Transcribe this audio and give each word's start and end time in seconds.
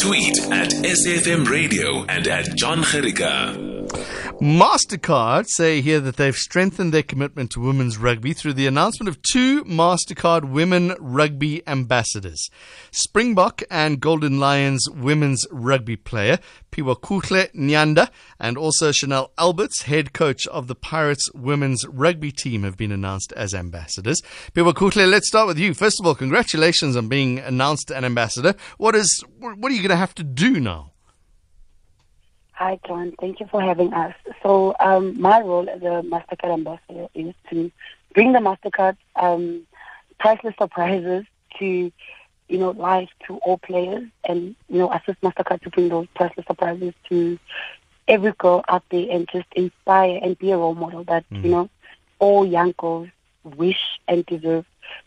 Tweet 0.00 0.38
at 0.52 0.70
SAFM 0.70 1.48
Radio 1.48 2.04
and 2.08 2.28
at 2.28 2.54
John 2.54 2.82
Gericka. 2.82 3.77
MasterCard 4.40 5.46
say 5.48 5.80
here 5.80 6.00
that 6.00 6.16
they've 6.16 6.36
strengthened 6.36 6.94
their 6.94 7.02
commitment 7.02 7.50
to 7.50 7.60
women's 7.60 7.98
rugby 7.98 8.32
through 8.32 8.52
the 8.52 8.66
announcement 8.66 9.08
of 9.08 9.20
two 9.22 9.64
MasterCard 9.64 10.50
women 10.50 10.94
rugby 11.00 11.66
ambassadors. 11.66 12.48
Springbok 12.92 13.62
and 13.70 14.00
Golden 14.00 14.38
Lions 14.38 14.88
women's 14.90 15.46
rugby 15.50 15.96
player, 15.96 16.38
Piwokuhle 16.70 17.52
Nyanda, 17.54 18.10
and 18.38 18.56
also 18.56 18.92
Chanel 18.92 19.32
Alberts, 19.38 19.82
head 19.82 20.12
coach 20.12 20.46
of 20.46 20.68
the 20.68 20.74
Pirates 20.74 21.30
women's 21.34 21.86
rugby 21.86 22.30
team, 22.30 22.62
have 22.62 22.76
been 22.76 22.92
announced 22.92 23.32
as 23.32 23.54
ambassadors. 23.54 24.22
Piwokuhle, 24.52 25.10
let's 25.10 25.28
start 25.28 25.48
with 25.48 25.58
you. 25.58 25.74
First 25.74 26.00
of 26.00 26.06
all, 26.06 26.14
congratulations 26.14 26.96
on 26.96 27.08
being 27.08 27.38
announced 27.38 27.90
an 27.90 28.04
ambassador. 28.04 28.54
What 28.76 28.94
is, 28.94 29.24
what 29.38 29.72
are 29.72 29.74
you 29.74 29.82
going 29.82 29.90
to 29.90 29.96
have 29.96 30.14
to 30.16 30.24
do 30.24 30.60
now? 30.60 30.92
Hi, 32.58 32.80
John. 32.88 33.14
Thank 33.20 33.38
you 33.38 33.46
for 33.46 33.62
having 33.62 33.94
us. 33.94 34.16
So, 34.42 34.74
um, 34.80 35.20
my 35.20 35.40
role 35.42 35.70
as 35.70 35.80
a 35.80 36.02
MasterCard 36.02 36.52
ambassador 36.52 37.06
is 37.14 37.32
to 37.50 37.70
bring 38.14 38.32
the 38.32 38.40
MasterCard 38.40 38.96
um, 39.14 39.64
priceless 40.18 40.56
surprises 40.58 41.24
to, 41.60 41.92
you 42.48 42.58
know, 42.58 42.70
life 42.70 43.10
to 43.28 43.36
all 43.36 43.58
players 43.58 44.08
and, 44.24 44.56
you 44.68 44.78
know, 44.78 44.92
assist 44.92 45.20
MasterCard 45.20 45.62
to 45.62 45.70
bring 45.70 45.88
those 45.88 46.08
priceless 46.16 46.46
surprises 46.46 46.94
to 47.08 47.38
every 48.08 48.32
girl 48.32 48.64
out 48.68 48.82
there 48.90 49.06
and 49.08 49.28
just 49.32 49.46
inspire 49.54 50.18
and 50.20 50.36
be 50.36 50.50
a 50.50 50.56
role 50.56 50.74
model 50.74 51.04
that, 51.04 51.30
mm. 51.30 51.44
you 51.44 51.50
know, 51.50 51.70
all 52.18 52.44
young 52.44 52.74
girls 52.76 53.08
wish 53.44 54.00
and 54.08 54.26
deserve 54.26 54.66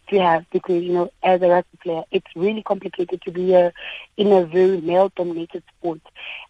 to 0.09 0.19
have 0.19 0.45
because, 0.51 0.83
you 0.83 0.93
know, 0.93 1.11
as 1.23 1.41
a 1.41 1.47
rugby 1.47 1.77
player, 1.81 2.03
it's 2.11 2.27
really 2.35 2.63
complicated 2.63 3.21
to 3.23 3.31
be 3.31 3.53
a, 3.53 3.73
in 4.17 4.31
a 4.31 4.45
very 4.45 4.79
male 4.81 5.11
dominated 5.15 5.63
sport 5.77 6.01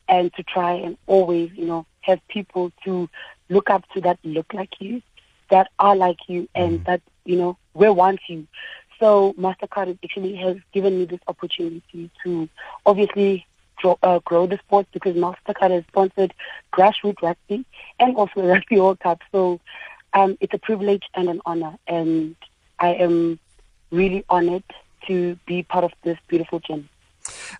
and 0.07 0.33
to 0.33 0.43
try 0.43 0.73
and 0.73 0.97
always, 1.07 1.51
you 1.55 1.65
know, 1.65 1.85
have 2.01 2.19
people 2.27 2.71
to 2.83 3.09
look 3.49 3.69
up 3.69 3.83
to 3.93 4.01
that 4.01 4.19
look 4.23 4.53
like 4.53 4.79
you, 4.79 5.01
that 5.49 5.69
are 5.79 5.95
like 5.95 6.17
you, 6.27 6.47
and 6.55 6.79
mm 6.79 6.85
that, 6.85 7.01
you 7.25 7.35
know, 7.35 7.57
will 7.73 7.93
want 7.93 8.19
you. 8.27 8.47
So 8.99 9.33
MasterCard 9.33 9.97
actually 10.03 10.35
has 10.35 10.57
given 10.73 10.97
me 10.97 11.05
this 11.05 11.19
opportunity 11.27 12.09
to 12.23 12.49
obviously 12.85 13.45
grow, 13.75 13.97
uh, 14.03 14.19
grow 14.19 14.47
the 14.47 14.57
sport 14.57 14.87
because 14.93 15.15
MasterCard 15.15 15.71
has 15.71 15.83
sponsored 15.87 16.33
grassroots 16.73 17.21
rugby 17.21 17.65
and 17.99 18.15
also 18.15 18.41
the 18.41 18.47
Rugby 18.53 18.79
World 18.79 18.99
Cup. 18.99 19.21
So 19.31 19.59
um, 20.13 20.37
it's 20.39 20.53
a 20.53 20.57
privilege 20.57 21.03
and 21.13 21.29
an 21.29 21.41
honor, 21.45 21.77
and 21.87 22.35
I 22.81 22.95
am 22.95 23.39
really 23.91 24.25
honored 24.29 24.63
to 25.07 25.37
be 25.45 25.63
part 25.63 25.85
of 25.85 25.91
this 26.03 26.17
beautiful 26.27 26.59
journey. 26.59 26.89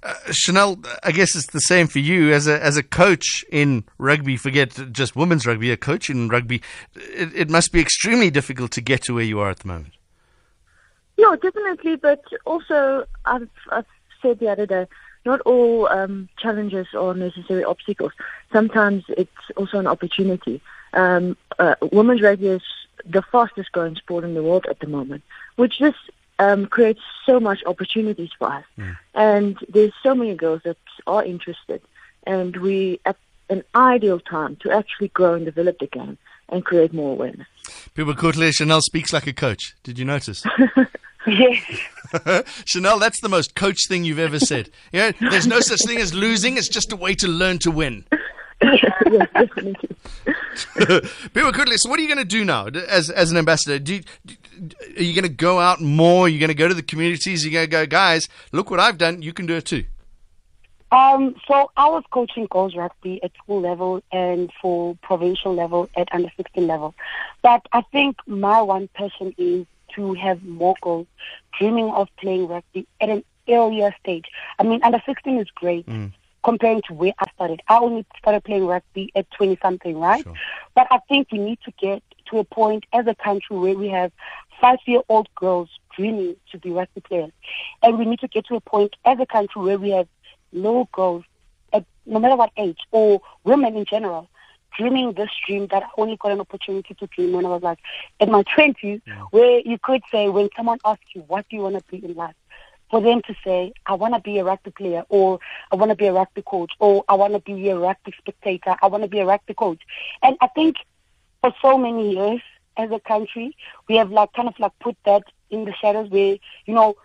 Uh, 0.01 0.15
Chanel, 0.31 0.79
I 1.03 1.11
guess 1.11 1.35
it's 1.35 1.51
the 1.51 1.59
same 1.61 1.87
for 1.87 1.99
you 1.99 2.33
as 2.33 2.47
a 2.47 2.61
as 2.63 2.77
a 2.77 2.83
coach 2.83 3.45
in 3.51 3.83
rugby. 3.99 4.35
Forget 4.35 4.91
just 4.91 5.15
women's 5.15 5.45
rugby. 5.45 5.71
A 5.71 5.77
coach 5.77 6.09
in 6.09 6.27
rugby, 6.29 6.61
it, 6.95 7.29
it 7.35 7.49
must 7.49 7.71
be 7.71 7.79
extremely 7.79 8.31
difficult 8.31 8.71
to 8.71 8.81
get 8.81 9.03
to 9.03 9.13
where 9.13 9.23
you 9.23 9.39
are 9.39 9.51
at 9.51 9.59
the 9.59 9.67
moment. 9.67 9.93
Yeah, 11.17 11.35
definitely. 11.39 11.95
But 11.97 12.23
also, 12.45 13.05
I've, 13.25 13.49
I've 13.71 13.85
said 14.21 14.39
the 14.39 14.49
other 14.49 14.65
day, 14.65 14.87
not 15.25 15.41
all 15.41 15.87
um, 15.89 16.27
challenges 16.39 16.87
are 16.97 17.13
necessary 17.13 17.63
obstacles. 17.63 18.13
Sometimes 18.51 19.03
it's 19.09 19.29
also 19.55 19.77
an 19.77 19.85
opportunity. 19.85 20.61
Um, 20.93 21.37
uh, 21.59 21.75
women's 21.91 22.21
rugby 22.21 22.47
is 22.47 22.63
the 23.05 23.21
fastest 23.21 23.71
growing 23.71 23.95
sport 23.95 24.23
in 24.23 24.33
the 24.33 24.43
world 24.43 24.65
at 24.69 24.79
the 24.79 24.87
moment, 24.87 25.23
which 25.55 25.79
just 25.79 25.97
um, 26.39 26.65
creates 26.65 27.01
so 27.25 27.39
much 27.39 27.63
opportunities 27.65 28.31
for 28.37 28.51
us. 28.51 28.65
Mm. 28.77 28.97
And 29.13 29.57
there's 29.69 29.93
so 30.01 30.15
many 30.15 30.35
girls 30.35 30.61
that 30.63 30.77
are 31.07 31.23
interested, 31.23 31.81
and 32.25 32.57
we 32.57 32.99
at 33.05 33.17
an 33.49 33.63
ideal 33.75 34.19
time 34.19 34.55
to 34.57 34.71
actually 34.71 35.09
grow 35.09 35.33
and 35.33 35.45
develop 35.45 35.77
the 35.79 35.87
game 35.87 36.17
and 36.49 36.65
create 36.65 36.93
more 36.93 37.11
awareness. 37.11 37.47
People 37.93 38.13
Piwokuhle 38.13 38.53
Chanel 38.53 38.81
speaks 38.81 39.13
like 39.13 39.27
a 39.27 39.33
coach. 39.33 39.75
Did 39.83 39.99
you 39.99 40.05
notice? 40.05 40.43
yes. 41.27 42.43
Chanel, 42.65 42.99
that's 42.99 43.21
the 43.21 43.29
most 43.29 43.55
coach 43.55 43.87
thing 43.87 44.03
you've 44.03 44.19
ever 44.19 44.39
said. 44.39 44.69
You 44.91 44.99
know, 44.99 45.11
there's 45.29 45.47
no 45.47 45.59
such 45.59 45.81
thing 45.85 45.99
as 45.99 46.13
losing. 46.13 46.57
It's 46.57 46.69
just 46.69 46.91
a 46.91 46.95
way 46.95 47.13
to 47.15 47.27
learn 47.27 47.59
to 47.59 47.71
win. 47.71 48.05
yes, 48.61 48.85
definitely. 49.33 49.95
Piwokuhle, 51.33 51.77
so 51.77 51.89
what 51.89 51.99
are 51.99 52.01
you 52.01 52.07
going 52.07 52.17
to 52.17 52.25
do 52.25 52.43
now 52.43 52.67
as 52.67 53.09
as 53.09 53.31
an 53.31 53.37
ambassador? 53.37 53.79
Do 53.79 53.95
you, 53.95 54.03
are 54.97 55.03
you 55.03 55.13
going 55.13 55.23
to 55.23 55.29
go 55.29 55.59
out 55.59 55.81
more? 55.81 56.25
Are 56.25 56.29
you 56.29 56.39
going 56.39 56.49
to 56.49 56.53
go 56.55 56.67
to 56.67 56.73
the 56.73 56.83
communities? 56.83 57.43
Are 57.43 57.47
you 57.47 57.53
going 57.53 57.65
to 57.67 57.71
go, 57.71 57.85
guys, 57.85 58.27
look 58.51 58.69
what 58.69 58.79
I've 58.79 58.97
done. 58.97 59.21
You 59.21 59.33
can 59.33 59.45
do 59.45 59.55
it 59.55 59.65
too. 59.65 59.85
Um, 60.91 61.35
so 61.47 61.71
I 61.77 61.87
was 61.87 62.03
coaching 62.11 62.47
girls 62.51 62.75
rugby 62.75 63.23
at 63.23 63.31
school 63.37 63.61
level 63.61 64.03
and 64.11 64.51
for 64.61 64.97
provincial 65.01 65.53
level 65.53 65.89
at 65.95 66.09
under 66.11 66.29
16 66.35 66.67
level. 66.67 66.93
But 67.41 67.65
I 67.71 67.81
think 67.93 68.17
my 68.27 68.61
one 68.61 68.89
passion 68.93 69.33
is 69.37 69.65
to 69.95 70.13
have 70.15 70.43
more 70.43 70.75
girls 70.81 71.07
dreaming 71.57 71.91
of 71.91 72.09
playing 72.17 72.47
rugby 72.47 72.87
at 72.99 73.09
an 73.09 73.23
earlier 73.47 73.95
stage. 74.01 74.25
I 74.59 74.63
mean, 74.63 74.83
under 74.83 75.01
16 75.05 75.39
is 75.39 75.49
great. 75.55 75.85
Mm 75.87 76.11
comparing 76.43 76.81
to 76.87 76.93
where 76.93 77.13
I 77.19 77.25
started. 77.35 77.61
I 77.67 77.77
only 77.77 78.05
started 78.17 78.43
playing 78.43 78.65
rugby 78.65 79.11
at 79.15 79.29
20 79.31 79.57
something, 79.61 79.99
right? 79.99 80.23
Sure. 80.23 80.33
But 80.75 80.87
I 80.91 80.99
think 81.07 81.31
we 81.31 81.37
need 81.37 81.59
to 81.65 81.71
get 81.79 82.03
to 82.29 82.39
a 82.39 82.43
point 82.43 82.85
as 82.93 83.05
a 83.07 83.15
country 83.15 83.57
where 83.57 83.77
we 83.77 83.89
have 83.89 84.11
five 84.59 84.79
year 84.85 85.01
old 85.09 85.27
girls 85.35 85.69
dreaming 85.95 86.35
to 86.51 86.57
be 86.57 86.71
rugby 86.71 87.01
players. 87.01 87.31
And 87.83 87.97
we 87.97 88.05
need 88.05 88.19
to 88.19 88.27
get 88.27 88.45
to 88.47 88.55
a 88.55 88.61
point 88.61 88.95
as 89.05 89.19
a 89.19 89.25
country 89.25 89.61
where 89.61 89.77
we 89.77 89.89
have 89.91 90.07
little 90.53 90.89
girls, 90.91 91.23
at, 91.73 91.85
no 92.05 92.19
matter 92.19 92.35
what 92.35 92.51
age, 92.57 92.79
or 92.91 93.21
women 93.43 93.75
in 93.75 93.85
general, 93.85 94.29
dreaming 94.77 95.13
this 95.13 95.29
dream 95.45 95.67
that 95.67 95.83
I 95.83 95.87
only 95.97 96.17
got 96.17 96.31
an 96.31 96.39
opportunity 96.39 96.93
to 96.93 97.07
dream 97.07 97.33
when 97.33 97.45
I 97.45 97.49
was 97.49 97.61
like 97.61 97.79
in 98.19 98.31
my 98.31 98.43
20s, 98.43 99.01
yeah. 99.05 99.21
where 99.31 99.59
you 99.59 99.77
could 99.81 100.01
say, 100.11 100.29
when 100.29 100.49
someone 100.55 100.79
asks 100.85 101.05
you, 101.13 101.21
what 101.27 101.47
do 101.49 101.55
you 101.55 101.63
want 101.63 101.75
to 101.75 101.83
be 101.91 102.03
in 102.05 102.13
life? 102.13 102.35
For 102.91 103.01
them 103.01 103.21
to 103.25 103.35
say, 103.43 103.73
I 103.85 103.93
want 103.93 104.13
to 104.13 104.19
be 104.19 104.37
a 104.37 104.43
rugby 104.43 104.71
player, 104.71 105.03
or 105.09 105.39
I 105.71 105.77
want 105.77 105.89
to 105.89 105.95
be 105.95 106.07
a 106.07 106.13
rugby 106.13 106.41
coach, 106.41 106.73
or 106.79 107.03
I 107.07 107.15
want 107.15 107.33
to 107.33 107.39
be 107.39 107.69
a 107.69 107.77
rugby 107.77 108.13
spectator, 108.17 108.75
I 108.81 108.87
want 108.87 109.03
to 109.03 109.09
be 109.09 109.19
a 109.19 109.25
rugby 109.25 109.53
coach. 109.53 109.79
And 110.21 110.35
I 110.41 110.47
think 110.47 110.75
for 111.41 111.53
so 111.61 111.77
many 111.77 112.13
years 112.13 112.41
as 112.77 112.91
a 112.91 112.99
country, 112.99 113.55
we 113.87 113.95
have 113.95 114.11
like 114.11 114.33
kind 114.33 114.47
of 114.47 114.59
like 114.59 114.77
put 114.79 114.97
that 115.05 115.23
in 115.49 115.65
the 115.65 115.73
shadows 115.73 116.09
where, 116.09 116.37
you 116.65 116.73
know, 116.73 116.95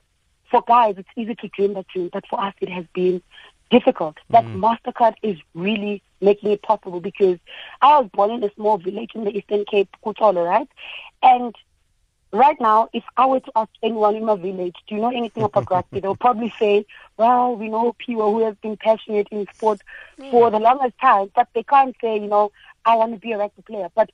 for 0.51 0.63
guys 0.67 0.95
it's 0.99 1.09
easy 1.17 1.35
to 1.37 1.49
dream 1.49 1.75
that 1.75 1.89
dream, 1.89 2.11
but 2.13 2.27
for 2.27 2.41
us 2.41 2.55
it 2.61 2.69
has 2.69 2.85
been 2.95 3.23
difficult. 3.71 4.17
That 4.31 4.45
mm. 4.45 4.59
MasterCard 4.59 5.15
is 5.23 5.39
really 5.55 6.03
making 6.21 6.51
it 6.51 6.63
possible 6.63 7.01
because 7.01 7.39
I 7.83 7.99
was 7.99 8.11
born 8.13 8.31
in 8.31 8.45
a 8.45 8.53
small 8.55 8.79
village 8.79 9.11
in 9.15 9.25
the 9.25 9.37
Eastern 9.37 9.65
Cape, 9.65 9.89
Kutolo, 10.05 10.47
right? 10.47 10.69
And 11.23 11.55
right 12.39 12.61
now, 12.61 12.89
if 12.93 13.05
I 13.17 13.27
were 13.27 13.41
to 13.41 13.53
ask 13.57 13.71
anyone 13.83 14.17
in 14.17 14.25
my 14.25 14.37
village, 14.37 14.77
do 14.87 14.95
you 14.95 15.01
know 15.01 15.11
anything 15.11 15.43
about 15.43 15.71
rugby? 15.71 16.01
They'll 16.01 16.17
probably 16.17 16.53
say, 16.59 16.87
well, 17.17 17.57
we 17.57 17.69
know 17.69 17.95
people 17.99 18.33
who 18.33 18.45
have 18.45 18.61
been 18.61 18.77
passionate 18.77 19.29
in 19.31 19.47
sport 19.55 19.81
mm. 20.19 20.31
for 20.31 20.51
the 20.51 20.59
longest 20.59 20.99
time, 21.01 21.31
but 21.35 21.49
they 21.55 21.63
can't 21.63 21.95
say, 22.01 22.19
you 22.19 22.29
know, 22.29 22.53
I 22.85 22.97
want 22.97 23.15
to 23.15 23.21
be 23.21 23.33
a 23.33 23.39
rugby 23.39 23.63
player. 23.63 23.89
But 23.95 24.11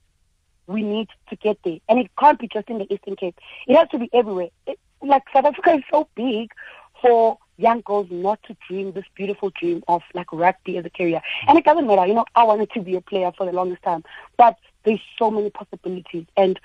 we 0.66 0.82
need 0.82 1.08
to 1.28 1.36
get 1.36 1.58
there. 1.64 1.78
And 1.88 1.98
it 1.98 2.10
can't 2.18 2.38
be 2.38 2.48
just 2.48 2.68
in 2.68 2.78
the 2.78 2.92
Eastern 2.92 3.16
Cape. 3.16 3.38
It 3.66 3.76
has 3.76 3.88
to 3.90 3.98
be 3.98 4.08
everywhere. 4.12 4.48
It, 4.66 4.78
like 5.02 5.24
South 5.32 5.44
Africa 5.44 5.74
is 5.74 5.82
so 5.90 6.08
big 6.14 6.52
for 7.00 7.38
young 7.58 7.82
girls 7.82 8.08
not 8.10 8.42
to 8.44 8.56
dream 8.68 8.92
this 8.92 9.04
beautiful 9.14 9.50
dream 9.50 9.82
of 9.88 10.02
like 10.14 10.32
rugby 10.32 10.78
as 10.78 10.84
a 10.84 10.90
career. 10.90 11.20
And 11.48 11.58
it 11.58 11.64
doesn't 11.64 11.86
matter, 11.86 12.06
you 12.06 12.14
know, 12.14 12.24
I 12.34 12.44
wanted 12.44 12.70
to 12.72 12.80
be 12.80 12.96
a 12.96 13.00
player 13.00 13.32
for 13.36 13.46
the 13.46 13.52
longest 13.52 13.82
time. 13.82 14.04
But 14.36 14.56
there's 14.84 15.00
so 15.18 15.30
many 15.30 15.50
possibilities 15.50 16.26
and 16.36 16.58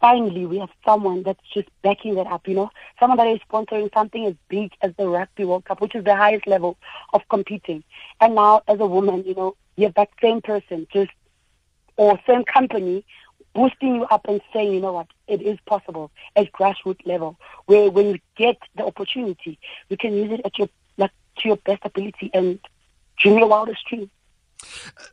finally 0.00 0.46
we 0.46 0.58
have 0.58 0.70
someone 0.84 1.22
that's 1.22 1.46
just 1.52 1.68
backing 1.82 2.14
that 2.16 2.26
up, 2.26 2.46
you 2.48 2.54
know, 2.54 2.70
someone 2.98 3.18
that 3.18 3.28
is 3.28 3.40
sponsoring 3.50 3.92
something 3.92 4.26
as 4.26 4.34
big 4.48 4.72
as 4.82 4.92
the 4.96 5.08
Rugby 5.08 5.44
World 5.44 5.64
Cup, 5.64 5.80
which 5.80 5.94
is 5.94 6.04
the 6.04 6.16
highest 6.16 6.46
level 6.46 6.76
of 7.12 7.22
competing. 7.28 7.82
And 8.20 8.34
now 8.34 8.62
as 8.68 8.80
a 8.80 8.86
woman, 8.86 9.24
you 9.24 9.34
know, 9.34 9.56
you 9.76 9.86
have 9.86 9.94
that 9.94 10.10
same 10.20 10.40
person 10.40 10.86
just 10.92 11.10
or 11.96 12.18
same 12.26 12.44
company 12.44 13.04
boosting 13.54 13.96
you 13.96 14.04
up 14.04 14.26
and 14.28 14.40
saying, 14.52 14.72
you 14.72 14.80
know 14.80 14.92
what, 14.92 15.08
it 15.26 15.42
is 15.42 15.58
possible 15.66 16.10
at 16.36 16.52
grassroots 16.52 17.04
level, 17.06 17.36
where 17.66 17.90
when 17.90 18.06
you 18.06 18.18
get 18.36 18.56
the 18.76 18.84
opportunity, 18.84 19.58
you 19.88 19.96
can 19.96 20.14
use 20.14 20.30
it 20.32 20.40
at 20.44 20.56
your 20.58 20.68
like 20.96 21.10
to 21.38 21.48
your 21.48 21.56
best 21.56 21.80
ability 21.84 22.30
and 22.34 22.58
dream 23.18 23.38
your 23.38 23.48
wildest 23.48 23.84
dreams. 23.88 24.10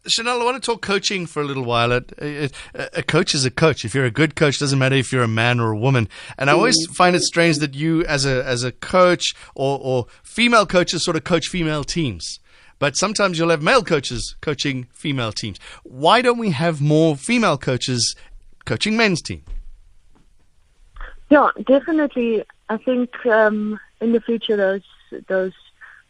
Chanel, 0.08 0.42
I 0.42 0.44
want 0.44 0.62
to 0.62 0.66
talk 0.66 0.82
coaching 0.82 1.26
for 1.26 1.42
a 1.42 1.46
little 1.46 1.64
while. 1.64 1.92
A, 1.92 2.02
a, 2.20 2.50
a, 2.74 3.04
coach 3.04 3.36
is 3.36 3.46
a 3.46 3.52
coach. 3.52 3.86
If 3.86 3.94
you're 3.94 4.06
a 4.06 4.12
good 4.12 4.36
coach, 4.36 4.60
doesn't 4.60 4.80
matter 4.80 4.96
if 4.96 5.12
you're 5.12 5.24
a 5.24 5.28
man 5.28 5.60
or 5.60 5.72
a 5.72 5.78
woman. 5.78 6.10
And 6.38 6.50
I 6.50 6.54
always 6.54 6.88
mm. 6.88 6.96
find 6.96 7.16
it 7.16 7.22
strange 7.22 7.58
that 7.60 7.76
you, 7.76 8.04
as 8.06 8.26
a 8.26 8.44
as 8.46 8.64
a 8.64 8.72
coach 8.72 9.36
or, 9.54 9.80
or 9.82 10.08
female 10.24 10.66
coaches, 10.66 11.04
sort 11.04 11.16
of 11.16 11.24
coach 11.24 11.48
female 11.48 11.84
teams 11.84 12.40
but 12.80 12.96
sometimes 12.96 13.40
you'll 13.40 13.50
have 13.50 13.62
male 13.62 13.84
coaches 13.84 14.36
coaching 14.42 14.88
female 14.92 15.32
teams. 15.32 15.60
Why 15.84 16.22
don't 16.22 16.38
we 16.38 16.52
have 16.52 16.82
more 16.82 17.16
female 17.16 17.58
coaches 17.58 18.16
coaching 18.66 18.98
men's 18.98 19.22
team? 19.22 19.44
Yeah, 21.30 21.50
definitely. 21.66 22.44
I 22.70 22.78
think 22.78 23.26
um, 23.26 23.80
in 24.02 24.12
the 24.12 24.22
future 24.22 24.58
those 24.58 24.84
those 25.28 25.54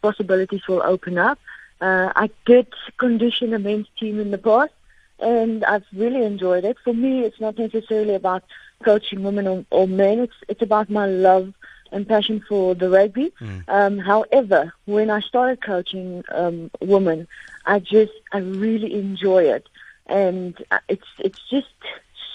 possibilities 0.02 0.66
will 0.68 0.82
open 0.82 1.18
up. 1.18 1.38
Uh, 1.80 2.12
I 2.16 2.30
did 2.44 2.66
condition 2.98 3.52
a 3.54 3.58
men's 3.58 3.88
team 3.98 4.18
in 4.20 4.30
the 4.30 4.38
past, 4.38 4.72
and 5.18 5.64
I've 5.64 5.84
really 5.94 6.24
enjoyed 6.24 6.64
it. 6.64 6.76
For 6.84 6.94
me, 6.94 7.20
it's 7.20 7.40
not 7.40 7.58
necessarily 7.58 8.14
about 8.14 8.44
coaching 8.84 9.22
women 9.22 9.46
or, 9.46 9.64
or 9.70 9.86
men. 9.86 10.20
It's 10.20 10.34
it's 10.48 10.62
about 10.62 10.90
my 10.90 11.06
love 11.06 11.52
and 11.92 12.08
passion 12.08 12.42
for 12.48 12.74
the 12.74 12.90
rugby. 12.90 13.32
Mm. 13.40 13.64
Um, 13.68 13.98
however, 13.98 14.72
when 14.86 15.10
I 15.10 15.20
started 15.20 15.60
coaching 15.62 16.24
um, 16.32 16.70
women, 16.80 17.28
I 17.64 17.78
just 17.78 18.12
I 18.32 18.38
really 18.38 18.94
enjoy 18.94 19.44
it, 19.44 19.68
and 20.06 20.56
uh, 20.70 20.78
it's 20.88 21.08
it's 21.18 21.40
just 21.48 21.68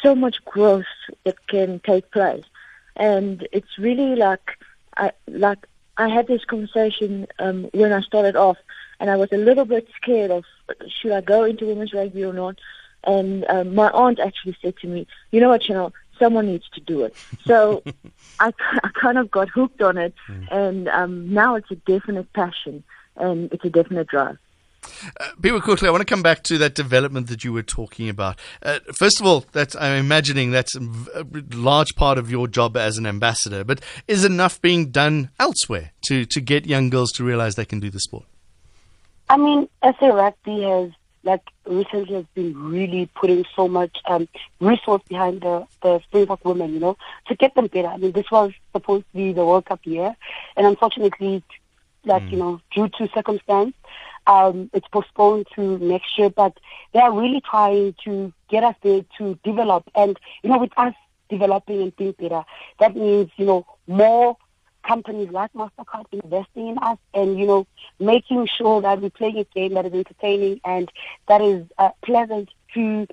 so 0.02 0.16
much 0.16 0.44
growth 0.46 0.86
that 1.24 1.48
can 1.48 1.80
take 1.80 2.12
place, 2.12 2.46
and 2.96 3.48
it's 3.52 3.78
really 3.78 4.16
like 4.16 4.58
I 4.98 5.12
like 5.28 5.66
I 5.98 6.08
had 6.08 6.28
this 6.28 6.46
conversation 6.46 7.28
um, 7.40 7.70
when 7.74 7.94
I 7.94 8.02
started 8.02 8.36
off, 8.36 8.58
and 9.02 9.10
I 9.10 9.18
was 9.18 9.30
a 9.34 9.38
little 9.38 9.66
bit 9.66 9.90
scared 9.98 10.32
of 10.32 10.46
should 10.88 11.12
I 11.12 11.22
go 11.22 11.44
into 11.44 11.66
women's 11.66 11.92
rugby 11.92 12.24
or 12.24 12.32
not. 12.32 12.58
And 13.04 13.46
um, 13.50 13.74
my 13.74 13.90
aunt 13.90 14.20
actually 14.20 14.56
said 14.62 14.78
to 14.78 14.88
me, 14.88 15.08
"You 15.32 15.42
know 15.42 15.50
what, 15.50 15.64
Chanel? 15.64 15.92
Someone 16.20 16.46
needs 16.46 16.70
to 16.76 16.82
do 16.82 17.04
it." 17.04 17.16
So 17.44 17.82
I, 18.40 18.54
I 18.84 18.90
kind 18.94 19.18
of 19.18 19.32
got 19.32 19.50
hooked 19.50 19.82
on 19.82 19.98
it, 19.98 20.14
mm. 20.30 20.48
and 20.52 20.88
um, 20.88 21.34
now 21.34 21.56
it's 21.56 21.72
a 21.72 21.76
definite 21.76 22.32
passion 22.34 22.84
and 23.18 23.52
it's 23.52 23.66
a 23.66 23.70
definite 23.70 24.08
drive. 24.08 24.38
Uh, 25.20 25.30
People 25.42 25.62
quickly, 25.62 25.88
I 25.88 25.92
want 25.92 26.02
to 26.02 26.06
come 26.06 26.24
back 26.24 26.44
to 26.44 26.58
that 26.60 26.76
development 26.76 27.28
that 27.28 27.44
you 27.44 27.54
were 27.54 27.64
talking 27.64 28.10
about. 28.10 28.40
Uh, 28.64 28.80
first 28.98 29.20
of 29.20 29.26
all, 29.28 29.46
that's, 29.52 29.76
I'm 29.76 29.98
imagining 29.98 30.52
that's 30.52 30.76
a 30.76 31.26
large 31.52 31.96
part 31.96 32.18
of 32.18 32.32
your 32.32 32.48
job 32.48 32.78
as 32.78 32.98
an 32.98 33.06
ambassador, 33.06 33.64
but 33.64 33.82
is 34.08 34.26
enough 34.26 34.62
being 34.62 34.90
done 34.90 35.30
elsewhere 35.40 35.92
to, 36.06 36.26
to 36.26 36.42
get 36.42 36.66
young 36.66 36.90
girls 36.90 37.12
to 37.14 37.24
realize 37.24 37.56
they 37.56 37.66
can 37.66 37.80
do 37.80 37.90
the 37.90 38.00
sport? 38.00 38.26
I 39.32 39.38
mean, 39.38 39.70
SA 39.82 40.08
Rugby 40.08 40.64
has, 40.64 40.92
like, 41.24 41.42
recently 41.66 42.16
has 42.16 42.26
been 42.34 42.54
really 42.70 43.10
putting 43.16 43.46
so 43.56 43.70
much 43.70 43.98
um, 44.06 44.28
resource 44.60 45.02
behind 45.08 45.40
the, 45.40 45.66
the 45.82 46.02
Springbok 46.02 46.44
women, 46.44 46.74
you 46.74 46.82
know, 46.82 46.98
to 47.28 47.36
get 47.36 47.56
them 47.56 47.68
better. 47.68 47.88
I 47.88 47.96
mean, 47.96 48.12
this 48.12 48.30
was 48.30 48.52
supposed 48.74 49.06
to 49.06 49.18
be 49.18 49.32
the 49.32 49.46
World 49.46 49.68
Cup 49.68 49.80
year, 49.86 50.18
and 50.58 50.68
unfortunately, 50.68 51.44
like, 52.04 52.24
mm. 52.24 52.32
you 52.32 52.38
know, 52.40 52.62
due 52.76 52.90
to 52.90 53.08
circumstance, 53.14 53.74
um, 54.28 54.70
it's 54.74 54.88
postponed 54.90 55.48
to 55.56 55.78
next 55.78 56.18
year, 56.18 56.30
but 56.30 56.58
they 56.92 57.00
are 57.00 57.18
really 57.18 57.40
trying 57.40 57.96
to 58.04 58.34
get 58.50 58.66
us 58.66 58.76
there 58.84 59.06
to 59.18 59.40
develop. 59.46 59.90
And, 59.96 60.20
you 60.44 60.50
know, 60.50 60.58
with 60.58 60.78
us 60.78 60.94
developing 61.30 61.82
and 61.82 61.96
being 61.96 62.16
better, 62.20 62.44
that 62.82 62.98
means, 62.98 63.32
you 63.38 63.46
know, 63.46 63.66
more 63.88 64.36
companies 64.84 65.30
like 65.30 65.54
MasterCard 65.54 66.06
investing 66.12 66.68
in 66.70 66.78
us 66.80 66.98
and, 67.14 67.40
you 67.40 67.46
know, 67.46 67.68
making 68.00 68.48
sure 68.48 68.82
that 68.82 69.02
we're 69.02 69.10
playing 69.10 69.38
a 69.38 69.44
game 69.44 69.74
that 69.76 69.86
is 69.86 69.94
entertaining 69.94 70.62
and 70.66 70.92
that 71.28 71.42
is 71.42 71.66
uh, 71.78 71.90
pleasant 72.02 72.50
to 72.74 73.08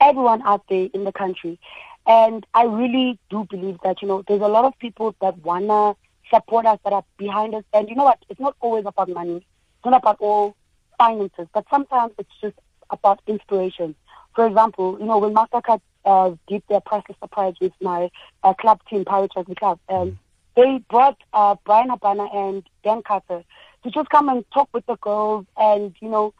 everyone 0.00 0.42
out 0.42 0.64
there 0.68 0.88
in 0.92 1.04
the 1.04 1.12
country. 1.12 1.58
And 2.06 2.46
I 2.54 2.64
really 2.64 3.18
do 3.28 3.46
believe 3.48 3.78
that, 3.84 4.02
you 4.02 4.08
know, 4.08 4.22
there's 4.26 4.40
a 4.40 4.48
lot 4.48 4.64
of 4.64 4.78
people 4.78 5.14
that 5.20 5.38
want 5.38 5.66
to 5.68 5.96
support 6.34 6.66
us, 6.66 6.78
that 6.84 6.92
are 6.92 7.04
behind 7.18 7.54
us. 7.54 7.64
And 7.72 7.88
you 7.88 7.94
know 7.94 8.04
what? 8.04 8.18
It's 8.28 8.40
not 8.40 8.56
always 8.60 8.86
about 8.86 9.08
money. 9.08 9.36
It's 9.36 9.84
not 9.84 9.94
about 9.94 10.16
all 10.20 10.56
finances, 10.98 11.46
but 11.52 11.64
sometimes 11.70 12.12
it's 12.18 12.30
just 12.40 12.56
about 12.90 13.20
inspiration. 13.26 13.94
For 14.34 14.46
example, 14.46 14.96
you 14.98 15.06
know, 15.06 15.18
when 15.18 15.34
MasterCard 15.34 15.80
uh, 16.04 16.32
did 16.48 16.62
their 16.68 16.80
priceless 16.80 17.18
surprise 17.20 17.54
with 17.60 17.72
my 17.80 18.10
uh, 18.42 18.54
club 18.54 18.80
team, 18.88 19.04
Pirates 19.04 19.34
Rugby 19.36 19.54
Club, 19.54 19.78
um, 19.88 20.18
they 20.60 20.78
brought 20.90 21.16
uh, 21.32 21.56
Bryan 21.64 21.90
Habana 21.90 22.24
and 22.24 22.62
Dan 22.84 23.02
Carter 23.02 23.44
to 23.82 23.90
just 23.90 24.10
come 24.10 24.28
and 24.28 24.44
talk 24.52 24.68
with 24.74 24.84
the 24.86 24.96
girls 24.96 25.46
and, 25.56 25.94
you 26.00 26.08
know, 26.08 26.34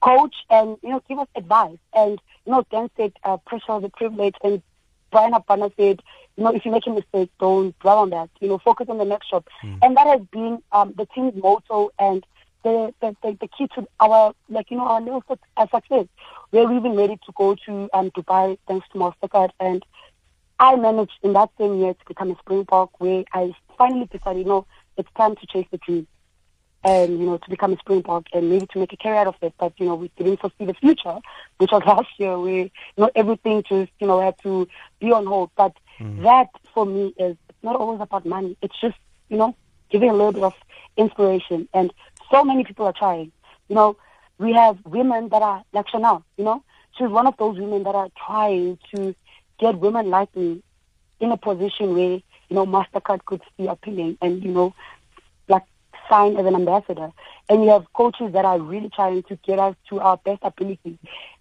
coach 0.00 0.34
and, 0.48 0.78
you 0.82 0.90
know, 0.90 1.02
give 1.08 1.18
us 1.18 1.28
advice. 1.34 1.78
And, 1.94 2.18
you 2.46 2.52
know, 2.52 2.64
Dan 2.70 2.90
said 2.96 3.12
uh, 3.22 3.36
pressure 3.38 3.72
a 3.72 3.88
privilege 3.90 4.34
and 4.42 4.62
Bryan 5.10 5.34
Habana 5.34 5.70
said, 5.76 6.02
you 6.36 6.44
know, 6.44 6.54
if 6.54 6.64
you 6.64 6.70
make 6.70 6.86
a 6.86 6.90
mistake, 6.90 7.30
don't 7.38 7.78
dwell 7.80 7.98
on 7.98 8.10
that. 8.10 8.30
You 8.40 8.48
know, 8.48 8.58
focus 8.58 8.88
on 8.88 8.98
the 8.98 9.04
next 9.04 9.28
shot. 9.28 9.46
Mm. 9.62 9.78
And 9.82 9.96
that 9.96 10.06
has 10.06 10.20
been 10.30 10.62
um, 10.72 10.94
the 10.96 11.06
team's 11.06 11.34
motto 11.34 11.90
and 11.98 12.24
the, 12.62 12.94
the, 13.00 13.16
the, 13.22 13.36
the 13.40 13.48
key 13.48 13.68
to 13.74 13.86
our, 14.00 14.34
like, 14.48 14.70
you 14.70 14.78
know, 14.78 14.84
our 14.84 15.00
little 15.00 15.22
uh, 15.56 15.66
success. 15.74 16.06
We're 16.50 16.72
even 16.72 16.96
ready 16.96 17.16
to 17.16 17.32
go 17.34 17.56
to 17.66 17.88
um, 17.92 18.10
Dubai 18.10 18.58
thanks 18.66 18.86
to 18.92 18.98
MasterCard. 18.98 19.50
And 19.60 19.84
I 20.58 20.76
managed 20.76 21.18
in 21.22 21.34
that 21.34 21.50
same 21.58 21.78
year 21.78 21.94
to 21.94 22.04
become 22.06 22.30
a 22.30 22.38
Springbok 22.38 23.00
where 23.00 23.24
I 23.32 23.54
finally 23.78 24.06
decided, 24.06 24.40
you 24.40 24.44
know, 24.44 24.66
it's 24.96 25.08
time 25.16 25.36
to 25.36 25.46
chase 25.46 25.66
the 25.70 25.78
dream. 25.78 26.06
And, 26.84 27.18
you 27.18 27.26
know, 27.26 27.38
to 27.38 27.50
become 27.50 27.72
a 27.72 27.76
Springbok 27.78 28.26
and 28.32 28.48
maybe 28.48 28.66
to 28.66 28.78
make 28.78 28.92
a 28.92 28.96
career 28.96 29.16
out 29.16 29.26
of 29.26 29.34
it. 29.42 29.54
But, 29.58 29.72
you 29.76 29.86
know, 29.86 29.96
we 29.96 30.08
didn't 30.16 30.38
foresee 30.38 30.66
the 30.66 30.74
future, 30.74 31.18
which 31.58 31.72
was 31.72 31.82
last 31.86 32.08
year 32.18 32.38
where, 32.38 32.64
you 32.64 32.70
know, 32.96 33.10
everything 33.16 33.64
just, 33.68 33.90
you 33.98 34.06
know, 34.06 34.20
had 34.20 34.40
to 34.44 34.68
be 35.00 35.10
on 35.10 35.26
hold. 35.26 35.50
But 35.56 35.72
mm. 35.98 36.22
that 36.22 36.48
for 36.72 36.86
me 36.86 37.12
is 37.18 37.36
not 37.64 37.74
always 37.74 38.00
about 38.00 38.24
money. 38.24 38.56
It's 38.62 38.78
just, 38.80 38.96
you 39.28 39.36
know, 39.36 39.56
giving 39.90 40.10
a 40.10 40.12
little 40.12 40.32
bit 40.32 40.44
of 40.44 40.54
inspiration. 40.96 41.68
And 41.74 41.92
so 42.30 42.44
many 42.44 42.62
people 42.62 42.86
are 42.86 42.92
trying. 42.92 43.32
You 43.68 43.74
know, 43.74 43.96
we 44.38 44.52
have 44.52 44.78
women 44.84 45.28
that 45.30 45.42
are 45.42 45.64
like 45.72 45.88
Chanel, 45.88 46.24
you 46.36 46.44
know, 46.44 46.62
she's 46.96 47.08
one 47.08 47.26
of 47.26 47.36
those 47.36 47.58
women 47.58 47.82
that 47.84 47.94
are 47.94 48.08
trying 48.26 48.78
to 48.94 49.14
get 49.58 49.78
women 49.78 50.10
like 50.10 50.34
me 50.36 50.62
in 51.20 51.32
a 51.32 51.36
position 51.36 51.94
where, 51.94 52.20
you 52.48 52.56
know, 52.56 52.66
MasterCard 52.66 53.24
could 53.24 53.42
see 53.56 53.66
appealing 53.66 54.18
and, 54.20 54.42
you 54.42 54.52
know, 54.52 54.74
like 55.48 55.64
sign 56.08 56.36
as 56.36 56.46
an 56.46 56.54
ambassador. 56.54 57.10
And 57.48 57.62
you 57.62 57.70
have 57.70 57.92
coaches 57.92 58.32
that 58.32 58.44
are 58.44 58.58
really 58.58 58.90
trying 58.90 59.22
to 59.24 59.36
get 59.36 59.58
us 59.58 59.76
to 59.90 60.00
our 60.00 60.16
best 60.18 60.40
ability. 60.42 60.98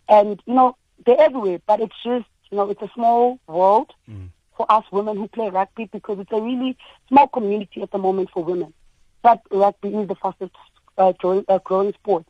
And, 0.08 0.42
you 0.46 0.54
know, 0.54 0.78
they're 1.06 1.20
everywhere, 1.20 1.60
but 1.66 1.82
it's 1.82 1.96
just, 2.04 2.26
you 2.52 2.58
know, 2.58 2.70
it's 2.70 2.82
a 2.82 2.90
small 2.94 3.40
world 3.48 3.92
mm. 4.10 4.30
for 4.56 4.72
us 4.72 4.86
women 4.92 5.18
who 5.18 5.28
play 5.28 5.50
rugby 5.50 5.90
because 5.92 6.20
it's 6.20 6.32
a 6.32 6.42
really 6.42 6.78
small 7.08 7.28
community 7.28 7.82
at 7.82 7.92
the 7.92 7.98
moment 7.98 8.30
for 8.32 8.44
women. 8.44 8.74
But 9.22 9.42
rugby 9.52 9.90
is 9.90 10.08
the 10.08 10.16
fastest 10.16 10.54
uh, 10.98 11.14
growing, 11.14 11.46
uh, 11.48 11.60
growing 11.60 11.94
sport, 11.94 12.26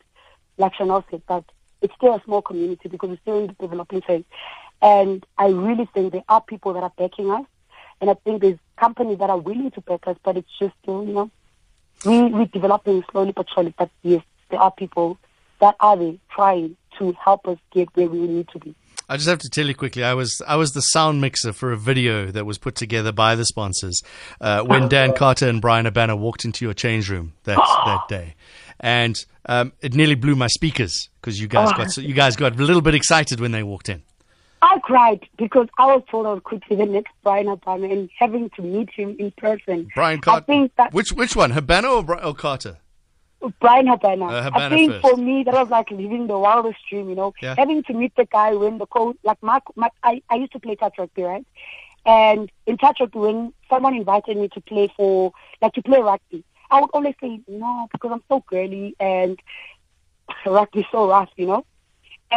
like 0.58 0.74
Chanel 0.76 1.06
said, 1.12 1.22
but 1.28 1.44
it's 1.82 1.94
still 1.96 2.16
a 2.16 2.22
small 2.24 2.42
community 2.42 2.90
because 2.90 3.12
it's 3.12 3.22
still 3.22 3.40
in 3.40 3.48
the 3.48 3.54
developing 3.54 4.02
phase. 4.02 4.24
And 4.82 5.26
I 5.38 5.48
really 5.48 5.88
think 5.94 6.14
there 6.14 6.24
are 6.30 6.42
people 6.42 6.74
that 6.74 6.84
are 6.84 6.94
backing 6.98 7.32
us, 7.32 7.46
and 8.02 8.10
I 8.10 8.14
think 8.14 8.42
there's 8.42 8.60
companies 8.78 9.20
that 9.20 9.30
are 9.30 9.38
willing 9.38 9.72
to 9.72 9.82
back 9.82 10.08
us, 10.08 10.18
but 10.24 10.38
it's 10.38 10.60
just 10.60 10.76
you 10.86 11.04
know, 11.04 11.32
we, 12.06 12.24
we're 12.24 12.46
developing 12.46 13.04
slowly 13.12 13.32
but 13.32 13.48
surely. 13.54 13.74
But 13.78 13.90
yes, 14.04 14.24
there 14.50 14.60
are 14.60 14.72
people 14.72 15.18
that 15.60 15.76
are 15.80 15.98
there 15.98 16.14
trying 16.30 16.76
to 17.00 17.14
help 17.14 17.48
us 17.48 17.58
get 17.72 17.90
where 17.96 18.08
we 18.08 18.20
need 18.20 18.48
to 18.50 18.60
be. 18.60 18.76
I 19.08 19.18
just 19.18 19.30
have 19.30 19.40
to 19.40 19.50
tell 19.50 19.68
you 19.68 19.76
quickly. 19.76 20.04
I 20.04 20.14
was 20.14 20.42
I 20.48 20.56
was 20.56 20.74
the 20.74 20.82
sound 20.82 21.22
mixer 21.22 21.54
for 21.54 21.72
a 21.72 21.78
video 21.78 22.32
that 22.32 22.46
was 22.46 22.58
put 22.58 22.76
together 22.76 23.12
by 23.12 23.36
the 23.36 23.46
sponsors 23.46 24.02
uh, 24.42 24.64
when 24.64 24.88
Dan 24.88 25.14
Carter 25.16 25.48
and 25.48 25.62
Bryan 25.62 25.86
Habana 25.86 26.16
walked 26.16 26.44
into 26.44 26.66
your 26.66 26.74
change 26.74 27.10
room 27.10 27.34
that 27.44 27.58
that 27.86 28.08
day, 28.10 28.36
and 28.80 29.24
um, 29.46 29.74
it 29.82 29.94
nearly 29.94 30.16
blew 30.16 30.36
my 30.36 30.48
speakers 30.48 31.10
because 31.22 31.40
you 31.40 31.48
guys 31.48 31.72
got 31.74 31.92
so, 31.92 32.02
you 32.02 32.14
guys 32.14 32.36
got 32.36 32.60
a 32.60 32.64
little 32.64 32.82
bit 32.82 32.96
excited 32.96 33.40
when 33.40 33.52
they 33.52 33.64
walked 33.64 33.90
in. 33.90 34.02
I 34.62 34.80
cried 34.80 35.28
because 35.38 35.68
I 35.78 35.86
was 35.86 36.04
told 36.10 36.26
I 36.26 36.40
could 36.48 36.64
be 36.68 36.76
the 36.76 36.86
next 36.86 37.12
Bryan 37.24 37.48
Habana 37.48 37.88
and 37.88 38.10
having 38.18 38.50
to 38.52 38.62
meet 38.62 38.90
him 38.90 39.16
in 39.20 39.32
person. 39.32 39.88
Brian 39.94 40.22
Carter. 40.22 40.70
Which 40.92 41.12
which 41.12 41.36
one, 41.36 41.52
Habana 41.52 41.90
or, 41.90 42.24
or 42.24 42.34
Carter? 42.34 42.78
Bryan 43.60 43.88
Habana. 43.88 44.26
Uh, 44.26 44.44
Habana 44.44 44.66
I 44.66 44.70
think 44.70 44.92
first. 44.94 45.02
for 45.02 45.18
me 45.18 45.44
that 45.44 45.54
was 45.54 45.70
like 45.70 45.92
living 45.92 46.28
the 46.28 46.38
wildest 46.38 46.80
dream, 46.90 47.10
you 47.10 47.16
know, 47.16 47.34
yeah. 47.42 47.56
having 47.58 47.84
to 47.84 47.94
meet 47.94 48.16
the 48.16 48.26
guy 48.26 48.54
when 48.54 48.78
the 48.78 48.86
coach, 48.86 49.18
like 49.24 49.42
Mark, 49.44 49.64
Mark 49.76 49.94
I, 50.04 50.22
I 50.30 50.36
used 50.36 50.54
to 50.54 50.60
play 50.60 50.76
touch 50.76 50.96
rugby, 50.98 51.24
right? 51.24 51.46
And 52.06 52.52
in 52.66 52.78
touch 52.78 53.00
rugby, 53.00 53.20
when 53.20 53.54
someone 53.70 53.96
invited 53.96 54.38
me 54.38 54.48
to 54.50 54.62
play 54.62 54.92
for, 54.96 55.34
like 55.62 55.74
to 55.74 55.84
play 55.84 56.00
rugby, 56.00 56.44
I 56.72 56.82
would 56.82 56.90
always 56.94 57.16
say 57.22 57.40
no 57.48 57.88
because 57.92 58.12
I'm 58.12 58.24
so 58.28 58.44
girly 58.48 58.96
and 59.00 59.40
rugby 60.46 60.82
is 60.82 60.86
so 60.92 61.08
rough, 61.08 61.30
you 61.36 61.48
know. 61.48 61.66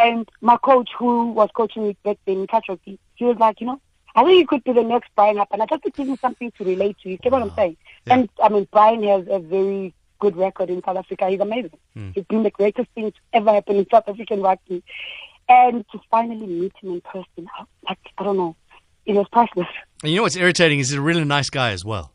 And 0.01 0.29
my 0.41 0.57
coach, 0.57 0.89
who 0.97 1.31
was 1.31 1.49
coaching 1.53 1.83
me 1.83 1.97
back 2.03 2.17
then 2.25 2.37
in 2.37 2.47
touch 2.47 2.65
rugby, 2.69 2.97
he 3.15 3.25
was 3.25 3.37
like, 3.37 3.59
you 3.59 3.67
know, 3.67 3.81
I 4.15 4.23
think 4.23 4.39
you 4.39 4.47
could 4.47 4.63
be 4.63 4.71
the 4.71 4.83
next 4.83 5.09
Bryan 5.15 5.37
Habana, 5.37 5.67
just 5.67 5.83
to 5.83 5.91
give 5.91 6.07
me 6.07 6.17
something 6.17 6.51
to 6.57 6.63
relate 6.63 6.97
to. 6.99 7.09
You 7.09 7.17
get 7.17 7.31
what 7.31 7.41
I'm 7.41 7.53
saying? 7.55 7.77
Yeah. 8.05 8.13
And 8.13 8.29
I 8.41 8.49
mean, 8.49 8.67
Bryan 8.71 9.03
has 9.03 9.25
a 9.29 9.39
very 9.39 9.93
good 10.19 10.37
record 10.37 10.69
in 10.69 10.81
South 10.83 10.97
Africa. 10.97 11.29
He's 11.29 11.39
amazing. 11.39 11.77
Mm. 11.97 12.13
He's 12.15 12.23
been 12.25 12.43
the 12.43 12.49
greatest 12.49 12.89
thing 12.91 13.11
to 13.11 13.17
ever 13.33 13.53
happen 13.53 13.75
in 13.75 13.87
South 13.89 14.07
African 14.07 14.41
rugby. 14.41 14.83
And 15.47 15.83
to 15.91 15.99
finally 16.11 16.47
meet 16.47 16.73
him 16.81 16.91
in 16.91 17.01
person, 17.01 17.49
like, 17.87 17.97
I 18.17 18.23
don't 18.23 18.37
know, 18.37 18.55
it 19.05 19.13
was 19.13 19.27
priceless. 19.31 19.67
And 20.03 20.11
you 20.11 20.17
know 20.17 20.23
what's 20.23 20.35
irritating 20.35 20.79
is 20.79 20.89
he's 20.89 20.97
a 20.97 21.01
really 21.01 21.25
nice 21.25 21.49
guy 21.49 21.71
as 21.71 21.83
well. 21.83 22.13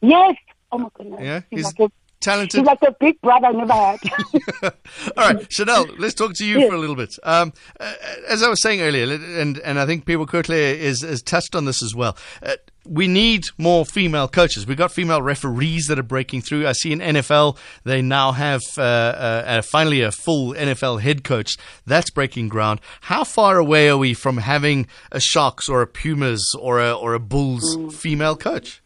Yes. 0.00 0.36
Oh 0.70 0.78
my 0.78 0.88
goodness. 0.94 1.20
Yeah. 1.22 1.40
He's, 1.50 1.60
he's 1.60 1.78
like 1.78 1.90
a, 1.90 1.92
talented. 2.20 2.60
He's 2.60 2.66
like 2.66 2.82
a 2.82 2.94
big 2.98 3.20
brother 3.20 3.46
I 3.46 3.52
never 3.52 3.72
had. 3.72 3.98
All 5.16 5.32
right, 5.32 5.52
Chanel, 5.52 5.86
let's 5.98 6.14
talk 6.14 6.34
to 6.34 6.46
you 6.46 6.68
for 6.68 6.74
a 6.74 6.78
little 6.78 6.96
bit. 6.96 7.14
Um, 7.22 7.52
uh, 7.78 7.94
as 8.28 8.42
I 8.42 8.48
was 8.48 8.60
saying 8.60 8.80
earlier, 8.80 9.12
and, 9.12 9.58
and 9.58 9.78
I 9.78 9.86
think 9.86 10.04
Piwokuhle 10.04 10.50
is, 10.50 11.02
has 11.02 11.22
touched 11.22 11.54
on 11.54 11.64
this 11.64 11.82
as 11.82 11.94
well. 11.94 12.16
Uh, 12.42 12.56
we 12.88 13.06
need 13.06 13.46
more 13.58 13.84
female 13.84 14.28
coaches. 14.28 14.66
We've 14.66 14.76
got 14.76 14.92
female 14.92 15.20
referees 15.20 15.86
that 15.86 15.98
are 15.98 16.04
breaking 16.04 16.42
through. 16.42 16.66
I 16.66 16.72
see 16.72 16.92
in 16.92 17.00
NFL, 17.00 17.58
they 17.84 18.00
now 18.00 18.32
have 18.32 18.62
uh, 18.78 18.82
uh, 18.82 19.44
uh, 19.46 19.62
finally 19.62 20.00
a 20.00 20.10
full 20.10 20.54
NFL 20.54 21.02
head 21.02 21.22
coach. 21.22 21.56
That's 21.86 22.10
breaking 22.10 22.48
ground. 22.48 22.80
How 23.02 23.24
far 23.24 23.58
away 23.58 23.88
are 23.90 23.98
we 23.98 24.14
from 24.14 24.38
having 24.38 24.86
a 25.12 25.20
Sharks 25.20 25.68
or 25.68 25.82
a 25.82 25.86
Pumas 25.86 26.54
or 26.58 26.80
a, 26.80 26.92
or 26.92 27.14
a 27.14 27.20
Bulls 27.20 27.76
mm. 27.76 27.92
female 27.92 28.36
coach? 28.36 28.82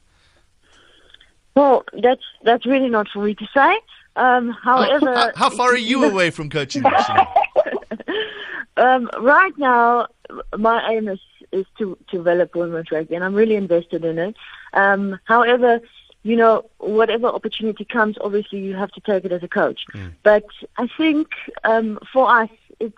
Well, 1.54 1.84
that's 1.92 2.22
that's 2.42 2.66
really 2.66 2.88
not 2.88 3.08
for 3.08 3.24
me 3.24 3.34
to 3.34 3.46
say. 3.54 3.78
Um, 4.16 4.50
however, 4.62 5.14
how, 5.14 5.30
how, 5.36 5.50
far 5.50 5.70
are 5.70 5.76
you 5.76 6.04
away 6.04 6.30
from 6.30 6.50
coaching? 6.50 6.82
um, 8.76 9.10
right 9.18 9.56
now, 9.58 10.08
my 10.56 10.92
aim 10.92 11.08
is 11.08 11.20
is 11.52 11.66
to, 11.78 11.98
to 12.08 12.16
develop 12.16 12.54
women's 12.54 12.90
rugby, 12.90 13.14
and 13.14 13.24
I'm 13.24 13.34
really 13.34 13.56
invested 13.56 14.04
in 14.04 14.18
it. 14.18 14.36
Um, 14.72 15.20
however, 15.24 15.80
you 16.22 16.36
know, 16.36 16.64
whatever 16.78 17.26
opportunity 17.26 17.84
comes, 17.84 18.16
obviously 18.20 18.60
you 18.60 18.74
have 18.74 18.90
to 18.92 19.00
take 19.00 19.24
it 19.24 19.32
as 19.32 19.42
a 19.42 19.48
coach. 19.48 19.84
Mm. 19.92 20.12
But 20.22 20.46
I 20.78 20.88
think 20.96 21.28
um, 21.64 21.98
for 22.12 22.30
us, 22.30 22.50
it's 22.80 22.96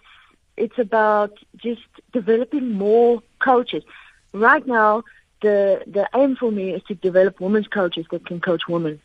it's 0.56 0.78
about 0.78 1.36
just 1.56 1.82
developing 2.12 2.72
more 2.72 3.22
coaches. 3.40 3.82
Right 4.32 4.66
now, 4.66 5.02
the 5.46 5.58
the 5.96 6.04
aim 6.20 6.36
for 6.36 6.50
me 6.50 6.66
is 6.76 6.82
to 6.88 6.94
develop 6.94 7.40
women's 7.40 7.68
coaches 7.68 8.06
that 8.10 8.26
can 8.26 8.40
coach 8.40 8.62
women, 8.68 9.00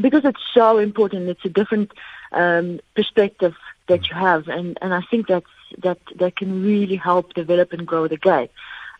because 0.00 0.24
it's 0.24 0.44
so 0.54 0.78
important. 0.78 1.28
It's 1.28 1.44
a 1.44 1.54
different 1.60 1.90
um, 2.32 2.80
perspective 2.94 3.54
that 3.88 4.08
you 4.08 4.14
have, 4.14 4.48
and 4.48 4.78
and 4.80 4.94
I 4.94 5.02
think 5.10 5.26
that's 5.26 5.54
that 5.86 5.98
that 6.20 6.36
can 6.36 6.62
really 6.62 6.96
help 6.96 7.34
develop 7.34 7.72
and 7.72 7.86
grow 7.86 8.06
the 8.06 8.16
game. 8.16 8.48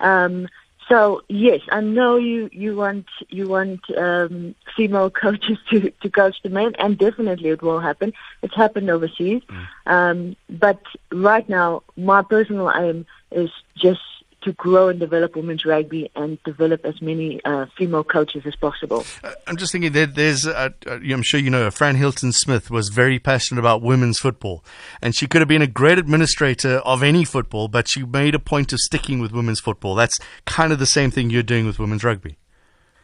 Um, 0.00 0.49
so 0.88 1.23
yes, 1.28 1.61
I 1.70 1.80
know 1.80 2.16
you 2.16 2.49
you 2.52 2.76
want 2.76 3.06
you 3.28 3.49
want 3.49 3.82
um, 3.96 4.54
female 4.76 5.11
coaches 5.25 5.58
to 5.70 5.90
to 6.02 6.08
coach 6.11 6.37
the 6.42 6.50
men, 6.50 6.75
and 6.78 6.99
definitely 6.99 7.50
it 7.50 7.62
will 7.62 7.80
happen. 7.80 8.12
It's 8.42 8.54
happened 8.54 8.90
overseas, 8.90 9.42
mm. 9.42 9.66
um, 9.87 10.37
but 10.49 10.82
right 11.12 11.49
now 11.49 11.82
my 11.96 12.23
personal 12.23 12.70
aim 12.73 13.06
is 13.30 13.50
just 13.76 14.00
to 14.46 14.52
grow 14.52 14.88
and 14.88 15.00
develop 15.00 15.34
women's 15.34 15.64
rugby 15.64 16.08
and 16.14 16.40
develop 16.44 16.84
as 16.84 17.02
many 17.02 17.44
uh, 17.44 17.66
female 17.76 18.04
coaches 18.04 18.44
as 18.46 18.54
possible. 18.54 19.04
Uh, 19.24 19.32
I'm 19.48 19.56
just 19.56 19.72
thinking 19.72 19.90
that 19.92 20.14
there's, 20.14 20.46
uh, 20.46 20.70
I'm 20.86 21.22
sure 21.22 21.40
you 21.40 21.50
know, 21.50 21.68
Fran 21.72 21.96
Hilton 21.96 22.32
Smith 22.32 22.70
was 22.70 22.88
very 22.88 23.18
passionate 23.18 23.58
about 23.58 23.82
women's 23.82 24.18
football, 24.18 24.64
and 25.02 25.16
she 25.16 25.26
could 25.26 25.40
have 25.40 25.48
been 25.48 25.62
a 25.62 25.66
great 25.66 25.98
administrator 25.98 26.76
of 26.78 27.02
any 27.02 27.24
football, 27.24 27.66
but 27.66 27.88
she 27.88 28.04
made 28.04 28.36
a 28.36 28.38
point 28.38 28.72
of 28.72 28.78
sticking 28.78 29.18
with 29.18 29.32
women's 29.32 29.58
football. 29.58 29.96
That's 29.96 30.16
kind 30.44 30.72
of 30.72 30.78
the 30.78 30.86
same 30.86 31.10
thing 31.10 31.28
you're 31.28 31.42
doing 31.42 31.66
with 31.66 31.80
women's 31.80 32.04
rugby. 32.04 32.38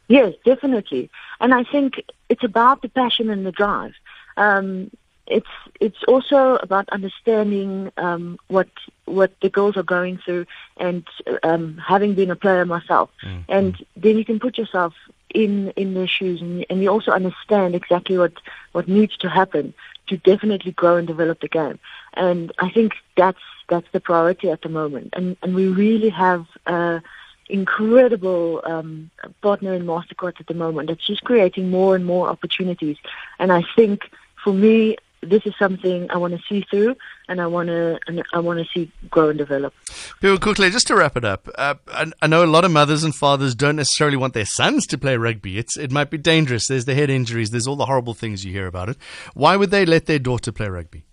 Yes, 0.07 0.35
definitely. 0.45 1.11
And 1.41 1.53
I 1.53 1.65
think 1.65 1.95
it's 2.29 2.45
about 2.45 2.83
the 2.83 2.89
passion 2.89 3.31
and 3.31 3.45
the 3.45 3.53
drive. 3.53 3.95
Um, 4.37 4.93
it's 5.27 5.49
it's 5.81 6.03
also 6.09 6.57
about 6.57 6.89
understanding 6.91 7.93
um, 7.97 8.39
what 8.49 8.69
what 9.05 9.33
the 9.41 9.49
girls 9.49 9.77
are 9.77 9.83
going 9.83 10.19
through, 10.19 10.47
and 10.77 11.07
um, 11.43 11.79
having 11.79 12.15
been 12.15 12.31
a 12.31 12.37
player 12.37 12.65
myself, 12.65 13.11
mm-hmm. 13.25 13.41
and 13.49 13.85
then 13.97 14.19
you 14.19 14.25
can 14.25 14.41
put 14.41 14.59
yourself 14.59 14.95
in 15.35 15.71
in 15.77 15.95
their 15.95 16.09
shoes, 16.09 16.41
and, 16.41 16.67
and 16.69 16.83
you 16.83 16.89
also 16.91 17.13
understand 17.13 17.75
exactly 17.75 18.19
what 18.19 18.33
what 18.73 18.89
needs 18.89 19.17
to 19.19 19.29
happen 19.29 19.75
to 20.09 20.17
definitely 20.17 20.73
grow 20.73 20.97
and 20.97 21.07
develop 21.07 21.41
the 21.41 21.49
game. 21.49 21.79
And 22.15 22.53
I 22.59 22.71
think 22.71 22.95
that's 23.17 23.41
that's 23.69 23.91
the 23.93 24.01
priority 24.01 24.51
at 24.51 24.63
the 24.63 24.69
moment, 24.69 25.11
and 25.15 25.37
and 25.43 25.55
we 25.55 25.69
really 25.69 26.11
have. 26.11 26.47
Uh, 26.67 27.01
incredible 27.49 28.63
um, 28.65 29.11
partner 29.43 29.75
in 29.75 29.85
Mastercard 29.85 30.41
at 30.41 30.47
the 30.47 30.55
moment 30.55 30.89
that's 30.89 31.07
just 31.07 31.23
creating 31.25 31.69
more 31.69 31.95
and 31.95 32.07
more 32.07 32.29
opportunities. 32.29 32.97
And 33.39 33.53
I 33.53 33.63
think 33.77 34.09
for 34.43 34.55
me, 34.55 34.97
this 35.23 35.43
is 35.47 35.55
something 35.59 36.11
I 36.11 36.17
want 36.17 36.35
to 36.35 36.41
see 36.49 36.65
through, 36.69 36.97
and 37.29 37.41
I 37.41 37.47
want 37.47 37.69
to 37.69 37.99
and 38.07 38.23
I 38.33 38.41
want 38.41 38.59
to 38.59 38.67
see 38.75 38.91
grow 39.11 39.31
and 39.31 39.39
develop. 39.39 39.73
Bill, 40.21 40.39
quickly, 40.39 40.71
just 40.71 40.87
to 40.89 40.97
wrap 40.97 41.17
it 41.17 41.25
up, 41.25 41.49
uh, 41.57 41.75
I, 41.89 42.13
I, 42.21 42.27
know 42.27 42.45
a 42.45 42.47
lot 42.47 42.65
of 42.65 42.71
mothers 42.71 43.05
and 43.05 43.15
fathers 43.15 43.55
don't 43.55 43.77
necessarily 43.77 44.17
want 44.17 44.35
their 44.35 44.45
sons 44.45 44.87
to 44.89 44.99
play 44.99 45.17
rugby. 45.17 45.59
It's 45.59 45.77
it 45.77 45.91
might 45.91 46.11
be 46.11 46.19
dangerous. 46.19 46.67
There's 46.67 46.85
the 46.85 46.95
head 46.95 47.11
injuries. 47.11 47.51
There's 47.51 47.67
all 47.67 47.77
the 47.77 47.87
horrible 47.87 48.15
things 48.15 48.45
you 48.45 48.53
hear 48.53 48.67
about 48.67 48.89
it. 48.89 48.97
Why 49.35 49.57
would 49.57 49.71
they 49.71 49.87
let 49.87 50.07
their 50.07 50.19
daughter 50.19 50.53
play 50.53 50.69
rugby? 50.69 51.05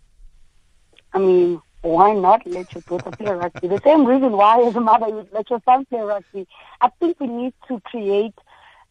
I 1.13 1.19
mean, 1.19 1.61
why 1.81 2.13
not 2.13 2.45
let 2.45 2.73
your 2.73 2.81
daughter 2.81 3.11
play 3.11 3.31
rugby? 3.33 3.67
The 3.67 3.81
same 3.83 4.05
reason 4.05 4.33
why, 4.33 4.61
as 4.61 4.75
a 4.75 4.81
mother, 4.81 5.07
you 5.07 5.15
would 5.15 5.33
let 5.33 5.49
your 5.49 5.61
son 5.65 5.85
play 5.85 6.01
rugby. 6.01 6.47
I 6.81 6.89
think 6.99 7.19
we 7.19 7.27
need 7.27 7.53
to 7.67 7.79
create 7.81 8.35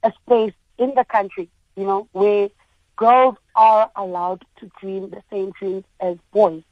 a 0.03 0.13
space 0.25 0.55
in 0.79 0.95
the 0.95 1.05
country, 1.05 1.49
you 1.77 1.85
know, 1.85 2.09
where 2.13 2.49
girls 2.97 3.37
are 3.59 3.91
allowed 3.97 4.45
to 4.61 4.71
dream 4.81 5.11
the 5.11 5.21
same 5.31 5.51
dreams 5.59 5.85
as 6.01 6.17
boys. 6.33 6.63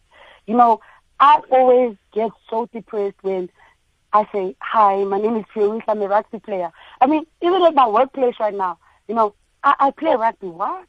You 0.46 0.56
know, 0.56 0.80
I 1.18 1.40
always 1.50 1.96
get 2.12 2.30
so 2.48 2.66
depressed 2.72 3.16
when 3.22 3.50
I 4.12 4.26
say, 4.32 4.54
hi, 4.60 5.02
my 5.02 5.18
name 5.18 5.36
is 5.36 5.44
Fiorisa, 5.52 5.82
I'm 5.88 6.00
a 6.00 6.08
rugby 6.08 6.38
player. 6.38 6.70
I 7.00 7.06
mean, 7.06 7.26
even 7.42 7.62
at 7.62 7.74
my 7.74 7.88
workplace 7.88 8.36
right 8.38 8.54
now, 8.54 8.78
you 9.08 9.16
know, 9.16 9.34
I, 9.64 9.74
I 9.80 9.90
play 9.90 10.14
rugby. 10.14 10.46
What? 10.46 10.86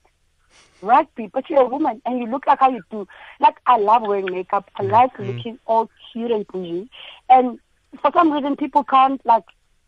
Rugby, 0.83 1.27
but 1.33 1.49
you're 1.49 1.63
a 1.63 1.67
woman 1.67 1.99
and 2.05 2.19
you 2.19 2.27
look 2.27 2.45
like 2.45 2.59
how 2.59 2.69
you 2.69 2.83
do. 2.91 3.07
Like, 3.39 3.57
I 3.65 3.77
love 3.77 4.03
wearing 4.03 4.31
makeup. 4.31 4.69
I 4.75 4.83
like 4.83 5.13
mm-hmm. 5.13 5.35
looking 5.35 5.59
all 5.65 5.89
cute 6.13 6.29
and 6.29 6.45
bougie. 6.47 6.91
And 7.27 7.59
for 8.01 8.11
some 8.13 8.31
reason, 8.31 8.55
people 8.55 8.83
can't, 8.83 9.19
like, 9.25 9.45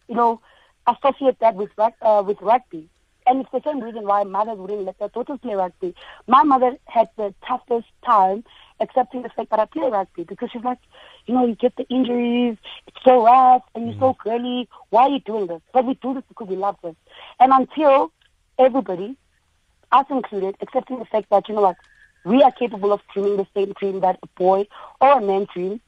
you 0.07 0.15
know, 0.15 0.41
associate 0.87 1.37
that 1.39 1.53
with, 1.53 1.69
uh, 1.77 2.23
with 2.25 2.41
rugby. 2.41 2.89
And 3.29 3.41
it's 3.41 3.51
the 3.51 3.61
same 3.63 3.79
reason 3.79 4.05
why 4.05 4.23
mothers 4.23 4.57
wouldn't 4.57 4.85
let 4.85 4.97
their 4.97 5.09
daughters 5.09 5.37
play 5.39 5.53
rugby. 5.53 5.93
My 6.25 6.41
mother 6.41 6.75
had 6.85 7.09
the 7.15 7.31
toughest 7.47 7.85
time 8.03 8.43
accepting 8.79 9.21
the 9.21 9.29
fact 9.29 9.51
that 9.51 9.59
I 9.59 9.65
play 9.65 9.87
rugby 9.87 10.23
because 10.23 10.49
she's 10.51 10.63
like, 10.63 10.79
you 11.27 11.35
know, 11.35 11.45
you 11.45 11.53
get 11.53 11.75
the 11.75 11.87
injuries, 11.89 12.57
it's 12.87 12.97
so 13.05 13.23
rough, 13.23 13.61
and 13.75 13.85
you're 13.85 13.99
so 13.99 14.13
mm. 14.13 14.17
girly. 14.17 14.67
Why 14.89 15.03
are 15.03 15.09
you 15.09 15.19
doing 15.19 15.45
this? 15.45 15.61
But 15.71 15.85
we 15.85 15.93
do 15.93 16.15
this 16.15 16.23
because 16.27 16.47
we 16.47 16.55
love 16.55 16.77
this. 16.83 16.95
And 17.39 17.53
until 17.53 18.11
everybody, 18.57 19.15
us 19.91 20.07
included, 20.09 20.55
accepting 20.61 20.97
the 20.97 21.05
fact 21.05 21.29
that, 21.29 21.47
you 21.47 21.53
know 21.53 21.61
what, 21.61 21.75
we 22.25 22.41
are 22.41 22.51
capable 22.51 22.91
of 22.91 23.01
dreaming 23.13 23.37
the 23.37 23.47
same 23.53 23.73
dream 23.73 23.99
that 23.99 24.17
a 24.23 24.27
boy 24.39 24.65
or 24.99 25.19
a 25.19 25.21
man 25.21 25.45
dreams, 25.53 25.81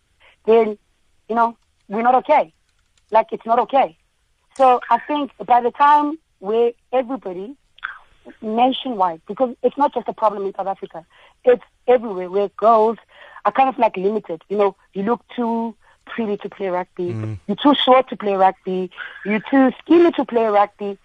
then, 0.46 0.78
you 1.28 1.36
know, 1.36 1.58
we're 1.88 2.04
not 2.04 2.14
okay. 2.16 2.54
Like, 3.10 3.30
it's 3.32 3.48
not 3.48 3.58
okay. 3.58 3.98
So 4.56 4.80
I 4.92 5.00
think 5.00 5.32
by 5.44 5.62
the 5.62 5.72
time 5.72 6.20
where 6.42 6.72
everybody 6.92 7.56
nationwide, 8.42 9.22
because 9.28 9.56
it's 9.64 9.78
not 9.78 9.94
just 9.94 10.08
a 10.08 10.14
problem 10.14 10.46
in 10.46 10.54
South 10.54 10.68
Africa, 10.68 11.06
it's 11.46 11.64
everywhere 11.88 12.30
where 12.30 12.50
girls 12.50 12.98
are 13.46 13.52
kind 13.52 13.70
of 13.70 13.78
like 13.78 13.96
limited. 13.96 14.44
You 14.50 14.58
know, 14.58 14.76
you 14.94 15.04
look 15.04 15.24
too 15.36 15.76
pretty 16.06 16.38
to 16.38 16.50
play 16.50 16.68
rugby, 16.68 17.14
mm. 17.14 17.40
you're 17.48 17.58
too 17.58 17.76
short 17.76 18.10
to 18.10 18.18
play 18.18 18.34
rugby, 18.34 18.92
you're 19.26 19.44
too 19.50 19.72
skinny 19.80 20.12
to 20.14 20.26
play 20.26 20.46
rugby. 20.46 20.98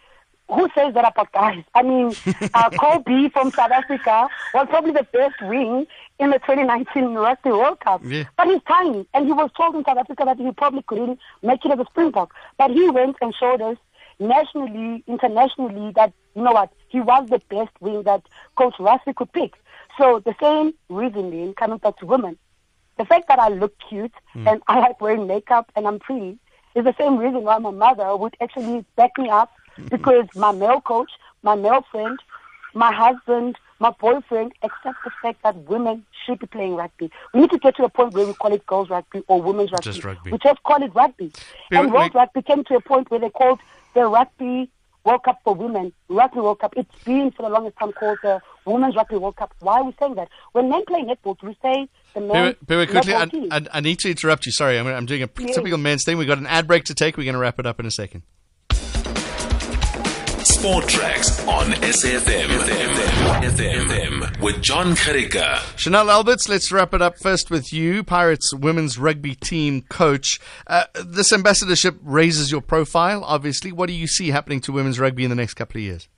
Who 0.49 0.69
says 0.77 0.95
that 0.95 1.05
about 1.05 1.33
guys? 1.33 1.65
I 1.75 1.83
mean, 1.83 2.07
uh, 2.55 2.71
Kolbe 2.71 3.33
from 3.33 3.51
South 3.51 3.73
Africa 3.73 4.29
was 4.55 4.67
probably 4.71 4.93
the 4.93 5.07
best 5.13 5.35
wing 5.43 5.87
in 6.21 6.31
the 6.31 6.39
2019 6.39 7.15
Rugby 7.15 7.51
World 7.51 7.81
Cup. 7.81 8.01
Yeah. 8.05 8.25
But 8.37 8.47
he's 8.47 8.63
tiny, 8.69 9.09
and 9.13 9.27
he 9.27 9.33
was 9.33 9.51
told 9.57 9.75
in 9.75 9.85
South 9.85 9.99
Africa 9.99 10.25
that 10.25 10.39
he 10.39 10.51
probably 10.53 10.83
couldn't 10.83 11.19
make 11.43 11.65
it 11.65 11.73
as 11.73 11.81
a 11.81 11.85
Springbok. 11.87 12.33
But 12.59 12.71
he 12.71 12.89
went 12.89 13.17
and 13.21 13.35
showed 13.35 13.61
us 13.61 13.77
nationally, 14.19 15.05
internationally, 15.07 15.93
that, 15.95 16.13
you 16.35 16.43
know 16.43 16.53
what, 16.53 16.73
he 16.89 17.01
was 17.01 17.29
the 17.29 17.41
best 17.49 17.71
wing 17.81 18.03
that 18.05 18.23
Coach 18.57 18.75
Rassie 18.79 19.15
could 19.15 19.33
pick. 19.33 19.55
So 19.99 20.21
the 20.21 20.35
same 20.41 20.75
reasoning 20.89 21.55
coming 21.55 21.79
back 21.79 21.99
to 21.99 22.07
women. 22.07 22.39
The 22.99 23.05
fact 23.05 23.29
that 23.29 23.39
I 23.39 23.49
look 23.49 23.75
cute 23.89 24.13
mm. 24.35 24.51
and 24.51 24.63
I 24.69 24.81
like 24.81 25.01
wearing 25.01 25.27
makeup 25.27 25.71
and 25.77 25.87
I'm 25.87 25.99
pretty 25.99 26.39
is 26.75 26.85
the 26.85 26.95
same 26.99 27.17
reason 27.17 27.43
why 27.43 27.59
my 27.59 27.71
mother 27.71 28.15
would 28.17 28.37
actually 28.41 28.85
back 28.97 29.13
me 29.19 29.31
up 29.31 29.51
hmm. 29.75 29.87
because 29.87 30.27
my 30.35 30.53
male 30.53 30.83
coach, 30.83 31.11
my 31.43 31.55
male 31.55 31.83
friend, 31.91 32.19
my 32.75 32.93
husband, 32.93 33.57
my 33.81 33.91
boyfriend 33.99 34.53
accept 34.63 34.99
the 35.05 35.11
fact 35.23 35.43
that 35.43 35.57
women 35.65 36.05
should 36.25 36.39
be 36.39 36.47
playing 36.47 36.75
rugby. 36.75 37.11
We 37.33 37.41
need 37.41 37.51
to 37.51 37.59
get 37.59 37.77
to 37.77 37.85
a 37.85 37.89
point 37.89 38.13
where 38.13 38.27
we 38.27 38.35
call 38.35 38.53
it 38.53 38.67
girls 38.67 38.91
rugby 38.91 39.23
or 39.27 39.41
women's 39.41 39.73
rugby. 39.73 39.85
Just 39.85 40.05
rugby. 40.05 40.33
We 40.33 40.39
just 40.39 40.63
call 40.63 40.83
it 40.83 40.95
rugby. 40.95 41.33
and 41.71 41.93
world 41.93 42.15
rugby 42.15 42.43
came 42.43 42.65
to 42.65 42.77
a 42.77 42.81
point 42.81 43.11
where 43.11 43.21
they 43.21 43.31
called 43.31 43.61
the 43.97 44.07
Rugby 44.07 44.71
World 45.05 45.23
Cup 45.25 45.41
for 45.43 45.55
women, 45.55 45.93
Rugby 46.09 46.41
World 46.41 46.61
Cup, 46.61 46.75
it's 46.77 47.05
been 47.05 47.31
for 47.31 47.43
the 47.43 47.49
longest 47.49 47.79
time 47.79 47.93
called 47.93 48.19
the 48.23 48.41
Women's 48.67 48.95
Rugby 48.95 49.17
World 49.17 49.37
Cup. 49.37 49.55
Why 49.61 49.81
are 49.81 49.85
we 49.85 49.95
saying 49.99 50.17
that? 50.17 50.29
When 50.53 50.69
men 50.69 50.85
play 50.87 51.01
netball, 51.01 51.39
do 51.41 51.47
we 51.47 51.57
say 51.63 51.89
the 52.15 52.21
men? 52.21 52.57
Very 52.67 52.87
quickly, 52.87 53.15
I, 53.15 53.29
I, 53.51 53.67
I, 53.73 53.81
need 53.81 53.99
to 54.01 54.11
interrupt 54.11 54.45
you. 54.45 54.53
Sorry, 54.53 54.79
I'm, 54.79 54.87
I'm 54.87 55.07
doing 55.07 55.23
a 55.23 55.31
yes. 55.39 55.55
typical 55.55 55.79
men's 55.79 56.05
thing. 56.05 56.19
We've 56.19 56.29
got 56.29 56.39
an 56.39 56.47
ad 56.47 56.67
break 56.67 56.85
to 56.85 56.95
take. 56.95 57.17
We're 57.17 57.25
going 57.25 57.35
to 57.35 57.41
wrap 57.41 57.59
it 57.59 57.65
up 57.67 57.81
in 57.81 57.87
a 57.87 57.91
second. 57.91 58.23
Sport 60.67 60.89
Tracks 60.89 61.47
on 61.47 61.67
SFM. 61.75 62.49
FM 63.57 64.41
with 64.41 64.61
John 64.61 64.97
Karika. 64.97 65.61
Chanel 65.79 66.11
Alberts, 66.11 66.49
let's 66.49 66.73
wrap 66.73 66.93
it 66.93 67.01
up 67.01 67.21
first 67.21 67.53
with 67.53 67.73
you, 67.73 68.03
Pirates 68.03 68.53
women's 68.53 68.99
rugby 68.99 69.37
team 69.37 69.83
coach. 69.83 70.41
Uh, 70.67 70.87
this 71.05 71.33
ambassadorship 71.33 71.97
raises 72.03 72.51
your 72.51 72.61
profile, 72.61 73.23
obviously. 73.23 73.71
What 73.71 73.87
do 73.87 73.93
you 73.93 74.09
see 74.09 74.31
happening 74.31 74.61
to 74.63 74.73
women's 74.73 74.99
rugby 74.99 75.23
in 75.23 75.31
the 75.31 75.37
next 75.37 75.55
couple 75.55 75.79
of 75.79 75.85
years? 75.85 76.09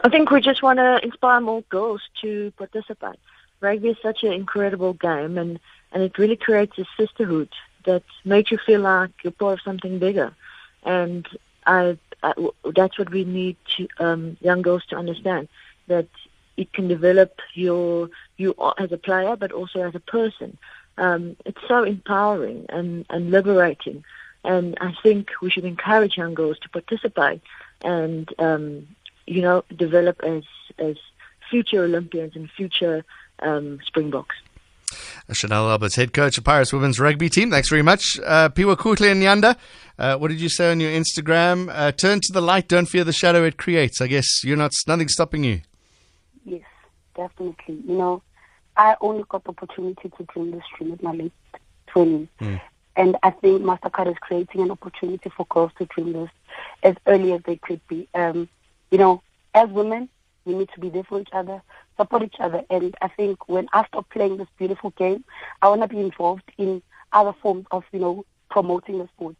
I 0.00 0.08
think 0.08 0.32
we 0.32 0.40
just 0.40 0.60
want 0.60 0.80
to 0.80 0.98
inspire 1.04 1.40
more 1.40 1.62
girls 1.70 2.02
to 2.22 2.52
participate. 2.58 3.20
Rugby 3.60 3.90
is 3.90 3.98
such 4.02 4.24
an 4.24 4.32
incredible 4.32 4.94
game, 4.94 5.38
and, 5.38 5.60
and 5.92 6.02
it 6.02 6.18
really 6.18 6.34
creates 6.34 6.76
a 6.76 6.84
sisterhood 6.98 7.50
that 7.86 8.02
makes 8.24 8.50
you 8.50 8.58
feel 8.66 8.80
like 8.80 9.10
you're 9.22 9.30
part 9.30 9.60
of 9.60 9.64
something 9.64 10.00
bigger. 10.00 10.34
And 10.82 11.24
I, 11.64 11.96
I, 12.22 12.32
that's 12.74 12.98
what 12.98 13.10
we 13.10 13.24
need 13.24 13.56
to, 13.76 13.88
um, 13.98 14.36
young 14.40 14.62
girls 14.62 14.84
to 14.86 14.96
understand 14.96 15.48
that 15.88 16.08
it 16.56 16.72
can 16.72 16.88
develop 16.88 17.40
your 17.54 18.10
you 18.36 18.54
as 18.78 18.92
a 18.92 18.98
player, 18.98 19.36
but 19.36 19.52
also 19.52 19.82
as 19.82 19.94
a 19.94 20.00
person. 20.00 20.56
Um, 20.98 21.36
it's 21.46 21.60
so 21.66 21.82
empowering 21.84 22.66
and, 22.68 23.06
and 23.08 23.30
liberating, 23.30 24.04
and 24.44 24.76
I 24.80 24.94
think 25.02 25.30
we 25.40 25.50
should 25.50 25.64
encourage 25.64 26.16
young 26.16 26.34
girls 26.34 26.58
to 26.60 26.68
participate 26.68 27.40
and 27.82 28.28
um, 28.38 28.88
you 29.26 29.42
know 29.42 29.64
develop 29.74 30.22
as 30.22 30.44
as 30.78 30.96
future 31.50 31.84
Olympians 31.84 32.36
and 32.36 32.50
future 32.50 33.04
um, 33.40 33.80
Springboks. 33.84 34.36
Chanel 35.32 35.70
Alberts, 35.70 35.96
head 35.96 36.12
coach 36.12 36.38
of 36.38 36.44
Pirates 36.44 36.72
women's 36.72 37.00
rugby 37.00 37.28
team. 37.28 37.50
Thanks 37.50 37.68
very 37.68 37.82
much. 37.82 38.18
Uh, 38.24 38.48
Piwokuhle 38.48 39.10
and 39.10 39.22
Nyanda, 39.22 39.56
uh, 39.98 40.16
what 40.16 40.28
did 40.28 40.40
you 40.40 40.48
say 40.48 40.70
on 40.70 40.80
your 40.80 40.90
Instagram? 40.90 41.68
Uh, 41.72 41.92
turn 41.92 42.20
to 42.20 42.32
the 42.32 42.42
light, 42.42 42.68
don't 42.68 42.86
fear 42.86 43.04
the 43.04 43.12
shadow 43.12 43.44
it 43.44 43.56
creates. 43.56 44.00
I 44.00 44.06
guess 44.06 44.44
you're 44.44 44.56
not, 44.56 44.72
nothing's 44.86 45.12
stopping 45.12 45.44
you. 45.44 45.60
Yes, 46.44 46.62
definitely. 47.14 47.82
You 47.86 47.96
know, 47.96 48.22
I 48.76 48.96
only 49.00 49.24
got 49.28 49.44
the 49.44 49.50
opportunity 49.50 50.08
to 50.08 50.24
dream 50.24 50.50
this 50.50 50.64
dream 50.76 50.92
at 50.92 51.02
my 51.02 51.12
late 51.12 51.32
20s. 51.94 52.28
Mm. 52.40 52.60
And 52.96 53.16
I 53.22 53.30
think 53.30 53.62
MasterCard 53.62 54.10
is 54.10 54.18
creating 54.20 54.60
an 54.60 54.70
opportunity 54.70 55.30
for 55.30 55.46
girls 55.46 55.72
to 55.78 55.86
dream 55.86 56.12
this 56.12 56.30
as 56.82 56.96
early 57.06 57.32
as 57.32 57.42
they 57.44 57.56
could 57.56 57.80
be. 57.88 58.08
Um, 58.14 58.48
you 58.90 58.98
know, 58.98 59.22
as 59.54 59.68
women, 59.70 60.08
we 60.44 60.54
need 60.54 60.68
to 60.74 60.80
be 60.80 60.90
there 60.90 61.04
for 61.04 61.20
each 61.20 61.28
other, 61.32 61.62
support 61.96 62.22
each 62.22 62.40
other. 62.40 62.62
And 62.70 62.94
I 63.00 63.08
think 63.08 63.48
when 63.48 63.68
I 63.72 63.86
stop 63.86 64.08
playing 64.10 64.36
this 64.36 64.48
beautiful 64.58 64.90
game, 64.90 65.24
I 65.60 65.68
want 65.68 65.82
to 65.82 65.88
be 65.88 66.00
involved 66.00 66.50
in 66.58 66.82
other 67.12 67.34
forms 67.42 67.66
of, 67.70 67.84
you 67.92 68.00
know, 68.00 68.24
promoting 68.50 68.98
the 68.98 69.08
sport. 69.08 69.36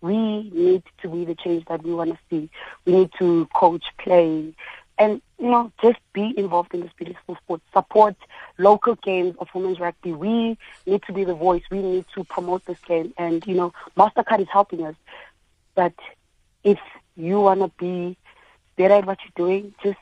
We 0.00 0.50
need 0.50 0.82
to 1.02 1.08
be 1.08 1.24
the 1.24 1.34
change 1.34 1.64
that 1.66 1.82
we 1.82 1.94
want 1.94 2.10
to 2.10 2.18
see. 2.28 2.50
We 2.84 2.92
need 2.92 3.10
to 3.18 3.48
coach, 3.54 3.84
play, 3.98 4.54
and, 4.98 5.20
you 5.38 5.50
know, 5.50 5.72
just 5.82 5.98
be 6.12 6.32
involved 6.36 6.72
in 6.74 6.80
this 6.80 6.92
beautiful 6.96 7.36
sport. 7.36 7.60
Support 7.72 8.16
local 8.58 8.94
games 8.94 9.36
of 9.38 9.48
women's 9.54 9.80
rugby. 9.80 10.12
We 10.12 10.56
need 10.86 11.02
to 11.06 11.12
be 11.12 11.24
the 11.24 11.34
voice. 11.34 11.62
We 11.70 11.82
need 11.82 12.06
to 12.14 12.24
promote 12.24 12.64
this 12.64 12.78
game. 12.86 13.12
And, 13.18 13.46
you 13.46 13.54
know, 13.54 13.72
MasterCard 13.96 14.40
is 14.40 14.48
helping 14.50 14.86
us. 14.86 14.94
But 15.74 15.94
if 16.64 16.78
you 17.16 17.40
want 17.40 17.60
to 17.60 17.70
be 17.78 18.16
better 18.76 18.94
at 18.94 19.06
what 19.06 19.18
you're 19.22 19.46
doing, 19.46 19.74
just 19.82 19.98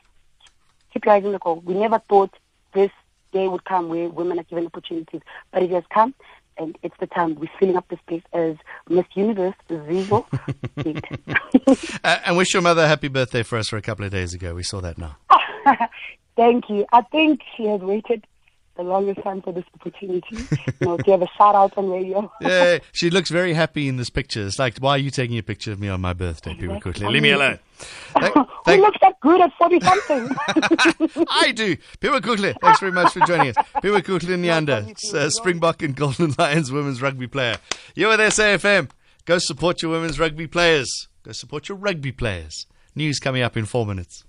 keep 0.95 1.05
your 1.05 1.13
eyes 1.13 1.25
on 1.25 1.33
the 1.33 1.39
goal. 1.39 1.61
We 1.65 1.73
never 1.73 1.99
thought 1.99 2.33
this 2.73 2.91
day 3.33 3.47
would 3.47 3.65
come 3.65 3.89
where 3.89 4.07
women 4.09 4.39
are 4.39 4.43
given 4.43 4.65
opportunities, 4.65 5.21
but 5.51 5.61
it 5.61 5.69
has 5.71 5.83
come, 5.93 6.15
and 6.57 6.77
it's 6.83 6.95
the 6.99 7.07
time 7.07 7.35
we're 7.35 7.49
filling 7.59 7.75
up 7.75 7.87
the 7.89 7.97
space 7.97 8.23
as 8.31 8.55
Miss 8.87 9.05
Universe 9.13 9.55
Zero. 9.67 10.25
uh, 12.03 12.17
and 12.25 12.37
wish 12.37 12.53
your 12.53 12.61
mother 12.61 12.83
a 12.83 12.87
happy 12.87 13.09
birthday 13.09 13.43
for 13.43 13.57
us 13.57 13.67
for 13.67 13.75
a 13.75 13.81
couple 13.81 14.05
of 14.05 14.11
days 14.11 14.33
ago. 14.33 14.55
We 14.55 14.63
saw 14.63 14.79
that 14.81 14.97
now. 14.97 15.17
Thank 16.37 16.69
you. 16.69 16.85
I 16.93 17.01
think 17.01 17.41
she 17.55 17.65
has 17.65 17.81
waited 17.81 18.25
the 18.75 18.83
longest 18.83 19.21
time 19.23 19.41
for 19.41 19.53
this 19.53 19.63
opportunity. 19.79 20.27
you 20.37 20.87
know, 20.87 20.97
to 20.97 21.11
have 21.11 21.21
a 21.21 21.27
shout 21.37 21.55
out 21.55 21.77
on 21.77 21.89
radio. 21.89 22.31
yeah, 22.41 22.79
she 22.91 23.09
looks 23.09 23.29
very 23.29 23.53
happy 23.53 23.87
in 23.87 23.97
this 23.97 24.09
picture. 24.09 24.45
It's 24.45 24.59
like, 24.59 24.77
why 24.77 24.91
are 24.91 24.97
you 24.97 25.09
taking 25.09 25.37
a 25.37 25.43
picture 25.43 25.71
of 25.71 25.79
me 25.79 25.87
on 25.87 26.01
my 26.01 26.13
birthday? 26.13 26.53
People 26.55 26.79
quickly, 26.81 27.07
leave 27.07 27.21
me 27.21 27.31
alone. 27.31 27.59
Thank, 27.77 28.35
Who 28.65 28.75
looks 28.77 28.97
that 29.01 29.19
good 29.21 29.41
at 29.41 29.51
40 29.57 29.79
something? 29.79 30.29
I 31.29 31.51
do. 31.51 31.77
Piwokuhle, 31.99 32.55
thanks 32.61 32.79
very 32.79 32.91
much 32.91 33.13
for 33.13 33.19
joining 33.21 33.49
us. 33.49 33.55
Piwokuhle 33.77 34.37
Nyanda, 34.37 35.13
uh, 35.13 35.29
Springbok 35.29 35.81
and 35.81 35.95
Golden 35.95 36.33
Lions 36.37 36.71
women's 36.71 37.01
rugby 37.01 37.27
player. 37.27 37.57
You're 37.95 38.09
with 38.09 38.19
SAFM. 38.19 38.89
Go 39.25 39.37
support 39.39 39.81
your 39.81 39.91
women's 39.91 40.19
rugby 40.19 40.47
players. 40.47 41.07
Go 41.23 41.31
support 41.31 41.69
your 41.69 41.77
rugby 41.77 42.11
players. 42.11 42.67
News 42.93 43.19
coming 43.19 43.41
up 43.41 43.57
in 43.57 43.65
four 43.65 43.85
minutes. 43.85 44.23